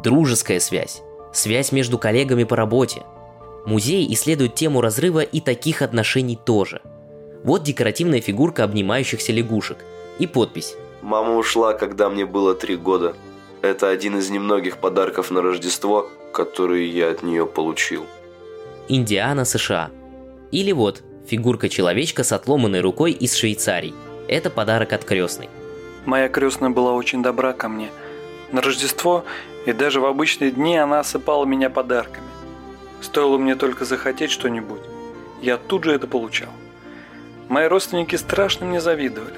дружеская 0.07 0.61
связь, 0.61 1.03
связь 1.33 1.73
между 1.73 1.99
коллегами 1.99 2.45
по 2.45 2.55
работе. 2.55 3.03
Музей 3.67 4.07
исследует 4.13 4.55
тему 4.55 4.81
разрыва 4.81 5.19
и 5.19 5.41
таких 5.41 5.83
отношений 5.83 6.37
тоже. 6.37 6.81
Вот 7.43 7.65
декоративная 7.65 8.21
фигурка 8.21 8.63
обнимающихся 8.63 9.33
лягушек 9.33 9.79
и 10.21 10.29
подпись. 10.29 10.77
«Мама 11.03 11.37
ушла, 11.37 11.73
когда 11.73 12.09
мне 12.09 12.25
было 12.25 12.55
три 12.55 12.77
года. 12.77 13.17
Это 13.63 13.89
один 13.89 14.17
из 14.17 14.31
немногих 14.31 14.79
подарков 14.79 15.33
на 15.33 15.43
Рождество, 15.43 16.09
которые 16.33 16.89
я 16.89 17.11
от 17.11 17.25
нее 17.25 17.45
получил. 17.45 18.07
Индиана, 18.87 19.45
США. 19.45 19.91
Или 20.53 20.71
вот, 20.71 21.03
фигурка-человечка 21.27 22.23
с 22.23 22.31
отломанной 22.31 22.81
рукой 22.81 23.11
из 23.11 23.35
Швейцарии. 23.35 23.95
Это 24.29 24.51
подарок 24.51 24.93
от 24.93 25.05
крестной. 25.05 25.49
Моя 26.05 26.29
крестная 26.29 26.71
была 26.71 26.93
очень 26.93 27.25
добра 27.25 27.53
ко 27.53 27.69
мне. 27.69 27.91
На 28.53 28.61
Рождество 28.63 29.25
и 29.67 29.73
даже 29.73 30.01
в 30.01 30.07
обычные 30.07 30.51
дни 30.51 30.79
она 30.79 31.01
осыпала 31.01 31.45
меня 31.45 31.69
подарками. 31.69 32.27
Стоило 33.03 33.37
мне 33.37 33.57
только 33.57 33.85
захотеть 33.85 34.31
что-нибудь, 34.31 34.81
я 35.43 35.59
тут 35.59 35.85
же 35.85 35.93
это 35.93 36.07
получал. 36.07 36.51
Мои 37.49 37.67
родственники 37.67 38.17
страшно 38.17 38.67
мне 38.67 38.81
завидовали. 38.81 39.37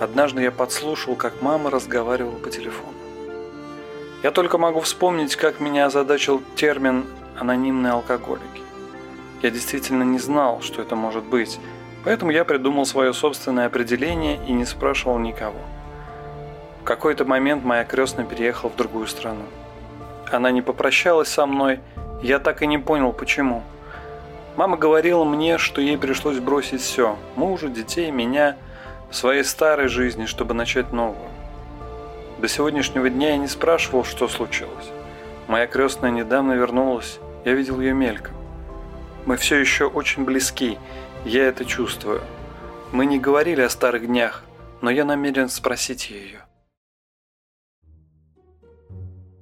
Однажды 0.00 0.42
я 0.42 0.50
подслушал, 0.50 1.16
как 1.16 1.40
мама 1.40 1.70
разговаривала 1.70 2.36
по 2.38 2.50
телефону. 2.50 2.92
Я 4.22 4.30
только 4.32 4.58
могу 4.58 4.80
вспомнить, 4.80 5.34
как 5.36 5.60
меня 5.60 5.86
озадачил 5.86 6.42
термин 6.56 7.06
анонимные 7.38 7.92
алкоголики. 7.92 8.62
Я 9.42 9.50
действительно 9.50 10.02
не 10.02 10.18
знал, 10.18 10.60
что 10.60 10.82
это 10.82 10.94
может 10.94 11.24
быть, 11.24 11.58
поэтому 12.04 12.30
я 12.30 12.44
придумал 12.44 12.84
свое 12.84 13.14
собственное 13.14 13.66
определение 13.66 14.38
и 14.46 14.52
не 14.52 14.66
спрашивал 14.66 15.18
никого. 15.18 15.60
В 16.82 16.84
какой-то 16.84 17.24
момент 17.24 17.64
моя 17.64 17.84
крестная 17.84 18.26
переехала 18.26 18.70
в 18.70 18.76
другую 18.76 19.06
страну. 19.06 19.44
Она 20.30 20.50
не 20.50 20.62
попрощалась 20.62 21.28
со 21.28 21.46
мной, 21.46 21.80
я 22.22 22.38
так 22.38 22.62
и 22.62 22.66
не 22.66 22.78
понял, 22.78 23.12
почему. 23.12 23.62
Мама 24.56 24.76
говорила 24.76 25.24
мне, 25.24 25.58
что 25.58 25.80
ей 25.80 25.96
пришлось 25.96 26.38
бросить 26.38 26.82
все– 26.82 27.16
мужа, 27.36 27.68
детей, 27.68 28.10
меня– 28.10 28.56
в 29.10 29.16
своей 29.16 29.42
старой 29.42 29.88
жизни, 29.88 30.26
чтобы 30.26 30.54
начать 30.54 30.92
новую. 30.92 31.28
До 32.38 32.48
сегодняшнего 32.48 33.10
дня 33.10 33.30
я 33.30 33.36
не 33.36 33.48
спрашивал, 33.48 34.04
что 34.04 34.28
случилось. 34.28 34.90
Моя 35.48 35.66
крестная 35.66 36.10
недавно 36.10 36.52
вернулась, 36.52 37.18
я 37.44 37.52
видел 37.52 37.80
ее 37.80 37.92
мельком. 37.92 38.34
Мы 39.26 39.36
все 39.36 39.56
еще 39.56 39.86
очень 39.86 40.24
близки, 40.24 40.78
я 41.24 41.44
это 41.44 41.64
чувствую. 41.64 42.22
Мы 42.92 43.04
не 43.04 43.18
говорили 43.18 43.60
о 43.60 43.68
старых 43.68 44.06
днях, 44.06 44.44
но 44.80 44.90
я 44.90 45.04
намерен 45.04 45.48
спросить 45.48 46.08
ее. 46.10 46.44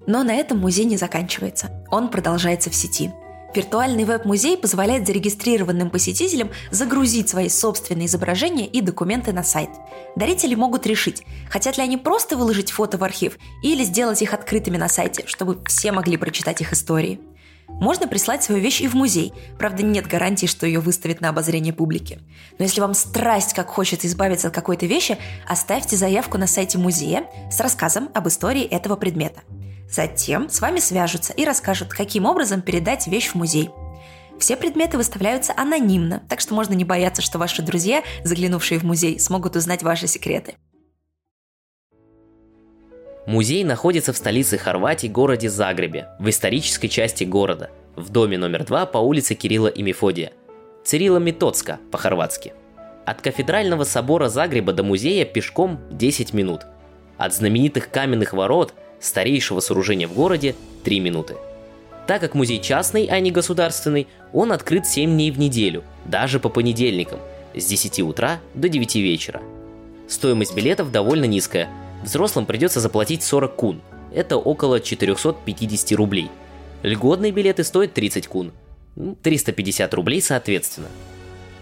Но 0.09 0.25
на 0.25 0.35
этом 0.35 0.59
музей 0.59 0.87
не 0.87 0.97
заканчивается. 0.97 1.71
Он 1.89 2.09
продолжается 2.09 2.71
в 2.71 2.75
сети– 2.75 3.13
Виртуальный 3.55 4.05
веб-музей 4.05 4.59
позволяет 4.59 5.07
зарегистрированным 5.07 5.89
посетителям 5.89 6.51
загрузить 6.71 7.31
свои 7.31 7.49
собственные 7.49 8.07
изображения 8.07 8.67
и 8.67 8.83
документы 8.83 9.33
на 9.33 9.43
сайт. 9.43 9.71
Дарители 10.17 10.55
могут 10.55 10.87
решить, 10.87 11.23
хотят 11.49 11.79
ли 11.79 11.83
они 11.83 11.97
просто 11.97 12.37
выложить 12.37 12.71
фото 12.71 12.99
в 12.99 13.05
архив 13.05 13.39
или 13.63 13.85
сделать 13.85 14.21
их 14.21 14.35
открытыми 14.35 14.77
на 14.77 14.89
сайте, 14.89 15.25
чтобы 15.27 15.63
все 15.67 15.93
могли 15.93 16.19
прочитать 16.19 16.61
их 16.61 16.73
истории. 16.73 17.21
Можно 17.69 18.07
прислать 18.07 18.43
свою 18.43 18.61
вещь 18.61 18.81
и 18.81 18.89
в 18.89 18.95
музей, 18.95 19.33
правда 19.59 19.83
нет 19.83 20.07
гарантии, 20.07 20.47
что 20.47 20.67
ее 20.67 20.81
выставят 20.81 21.21
на 21.21 21.31
обозрение 21.31 21.73
публики. 21.73 22.21
Но 22.59 22.65
если 22.65 22.81
вам 22.81 22.95
страсть 22.95 23.55
как 23.55 23.69
хочется 23.69 24.07
избавиться 24.07 24.49
от 24.49 24.55
какой-то 24.55 24.87
вещи, 24.87 25.17
оставьте 25.47 25.97
заявку 25.97 26.39
на 26.39 26.47
сайте 26.47 26.77
музея 26.77 27.25
с 27.51 27.61
рассказом 27.61 28.11
об 28.15 28.29
истории 28.29 28.65
этого 28.65 28.97
предмета– 28.97 29.41
Затем 29.89 30.51
с 30.51 30.61
вами 30.61 30.81
свяжутся 30.81 31.33
и 31.33 31.45
расскажут, 31.45 31.89
каким 31.89 32.27
образом 32.27 32.61
передать 32.61 33.07
вещь 33.07 33.29
в 33.29 33.35
музей. 33.35 33.71
Все 34.39 34.57
предметы 34.57 34.99
выставляются 34.99 35.53
анонимно, 35.57 36.23
так 36.29 36.41
что 36.41 36.55
можно 36.55 36.75
не 36.75 36.85
бояться, 36.85 37.23
что 37.23 37.39
ваши 37.39 37.63
друзья, 37.63 38.05
заглянувшие 38.23 38.79
в 38.79 38.85
музей, 38.85 39.19
смогут 39.19 39.57
узнать 39.57 39.83
ваши 39.83 40.07
секреты. 40.07 40.55
Музей 43.27 43.65
находится 43.65 44.13
в 44.13 44.17
столице 44.17 44.59
Хорватии, 44.59 45.07
городе 45.07 45.51
Загребе, 45.51 46.09
в 46.19 46.29
исторической 46.29 46.89
части 46.89 47.25
города, 47.25 47.71
в 47.97 48.11
доме 48.11 48.39
номер 48.39 48.65
два 48.65 48.87
по 48.87 48.99
улице 48.99 49.35
Кирилла 49.35 49.69
и 49.69 49.83
Мефодия. 49.83 50.33
Цирила 50.85 51.19
Метоцка 51.19 51.79
по-хорватски. 51.91 52.53
От 53.05 53.21
кафедрального 53.21 53.85
собора 53.85 54.29
Загреба 54.29 54.73
до 54.73 54.83
музея 54.83 55.25
пешком 55.25 55.81
10 55.91 56.33
минут. 56.33 56.63
От 57.17 57.35
знаменитых 57.35 57.91
каменных 57.91 58.35
ворот– 58.35 58.75
старейшего 59.01 59.61
сооружения 59.61 60.09
в 60.09 60.15
городе 60.15 60.55
3 60.85 61.01
минуты. 61.01 61.37
Так 62.07 62.21
как 62.23 62.35
музей 62.35 62.61
частный, 62.61 63.07
а 63.07 63.21
не 63.21 63.31
государственный, 63.31 64.07
он 64.33 64.53
открыт 64.53 64.87
7 64.87 65.11
дней 65.11 65.31
в 65.31 65.39
неделю, 65.39 65.85
даже 66.07 66.41
по 66.41 66.49
понедельникам, 66.49 67.21
с 67.55 67.65
10 67.67 68.01
утра 68.01 68.41
до 68.55 68.69
9 68.69 68.97
вечера. 68.97 69.43
Стоимость 70.09 70.55
билетов 70.55 70.91
довольно 70.91 71.27
низкая. 71.27 71.69
Взрослым 72.03 72.47
придется 72.47 72.81
заплатить 72.81 73.23
40 73.23 73.55
кун, 73.55 73.81
это 74.15 74.39
около 74.39 74.81
450 74.81 75.93
рублей. 75.99 76.31
Льготные 76.83 77.33
билеты 77.33 77.65
стоят 77.65 77.93
30 77.93 78.27
кун, 78.27 78.53
350 79.23 79.93
рублей 79.95 80.23
соответственно. 80.23 80.89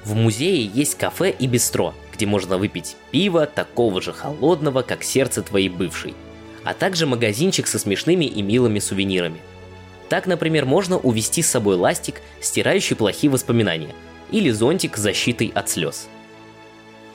В 0.05 0.15
музее 0.15 0.65
есть 0.65 0.97
кафе 0.97 1.35
и 1.37 1.49
бистро, 1.49 1.93
где 2.15 2.27
можно 2.27 2.57
выпить 2.59 2.97
пиво 3.11 3.47
такого 3.47 4.01
же 4.01 4.13
холодного, 4.13 4.83
как 4.83 5.03
сердце 5.03 5.43
твоей 5.43 5.69
бывшей– 5.69 6.15
а 6.67 6.75
также 6.75 7.07
магазинчик 7.07 7.69
со 7.69 7.79
смешными 7.79 8.25
и 8.25 8.43
милыми 8.43 8.81
сувенирами. 8.81 9.39
Так, 10.09 10.27
например, 10.27 10.65
можно 10.65 10.99
увести 10.99 11.41
с 11.41 11.49
собой 11.49 11.77
ластик, 11.77 12.21
стирающий 12.41 12.97
плохие 12.97 13.31
воспоминания, 13.31 13.95
или 14.33 14.51
зонтик 14.51 14.97
с 14.97 15.01
защитой 15.01 15.53
от 15.55 15.71
слез. 15.71 16.09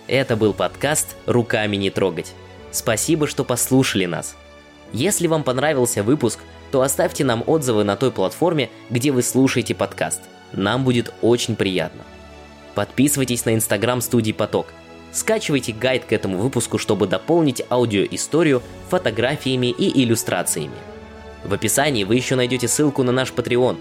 Это 0.07 0.37
был 0.37 0.53
подкаст 0.53 1.17
«Руками 1.25 1.75
не 1.75 1.89
трогать». 1.89 2.31
Спасибо, 2.71 3.27
что 3.27 3.43
послушали 3.43 4.05
нас. 4.05 4.37
Если 4.93 5.27
вам 5.27 5.43
понравился 5.43 6.01
выпуск, 6.01 6.39
то 6.71 6.81
оставьте 6.81 7.25
нам 7.25 7.43
отзывы 7.45 7.83
на 7.83 7.97
той 7.97 8.11
платформе, 8.11 8.69
где 8.89 9.11
вы 9.11 9.21
слушаете 9.21 9.75
подкаст. 9.75 10.21
Нам 10.53 10.85
будет 10.85 11.13
очень 11.21 11.57
приятно. 11.57 12.03
Подписывайтесь 12.73 13.43
на 13.43 13.53
инстаграм 13.53 13.99
студии 13.99 14.31
«Поток», 14.31 14.67
Скачивайте 15.11 15.73
гайд 15.73 16.05
к 16.05 16.13
этому 16.13 16.37
выпуску, 16.37 16.77
чтобы 16.77 17.07
дополнить 17.07 17.63
аудиоисторию 17.69 18.61
фотографиями 18.89 19.67
и 19.67 20.03
иллюстрациями. 20.03 20.75
В 21.43 21.53
описании 21.53 22.03
вы 22.03 22.15
еще 22.15 22.35
найдете 22.35 22.67
ссылку 22.67 23.03
на 23.03 23.11
наш 23.11 23.31
Patreon. 23.31 23.77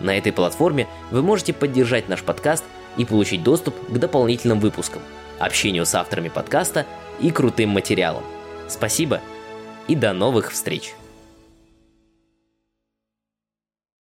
На 0.00 0.18
этой 0.18 0.32
платформе 0.32 0.88
вы 1.10 1.22
можете 1.22 1.52
поддержать 1.52 2.08
наш 2.08 2.22
подкаст 2.22 2.64
и 2.96 3.04
получить 3.04 3.42
доступ 3.42 3.74
к 3.88 3.98
дополнительным 3.98 4.60
выпускам, 4.60 5.02
общению 5.38 5.86
с 5.86 5.94
авторами 5.94 6.28
подкаста 6.28 6.86
и 7.20 7.30
крутым 7.30 7.70
материалам. 7.70 8.24
Спасибо 8.68 9.20
и 9.88 9.94
до 9.94 10.12
новых 10.12 10.52
встреч! 10.52 10.94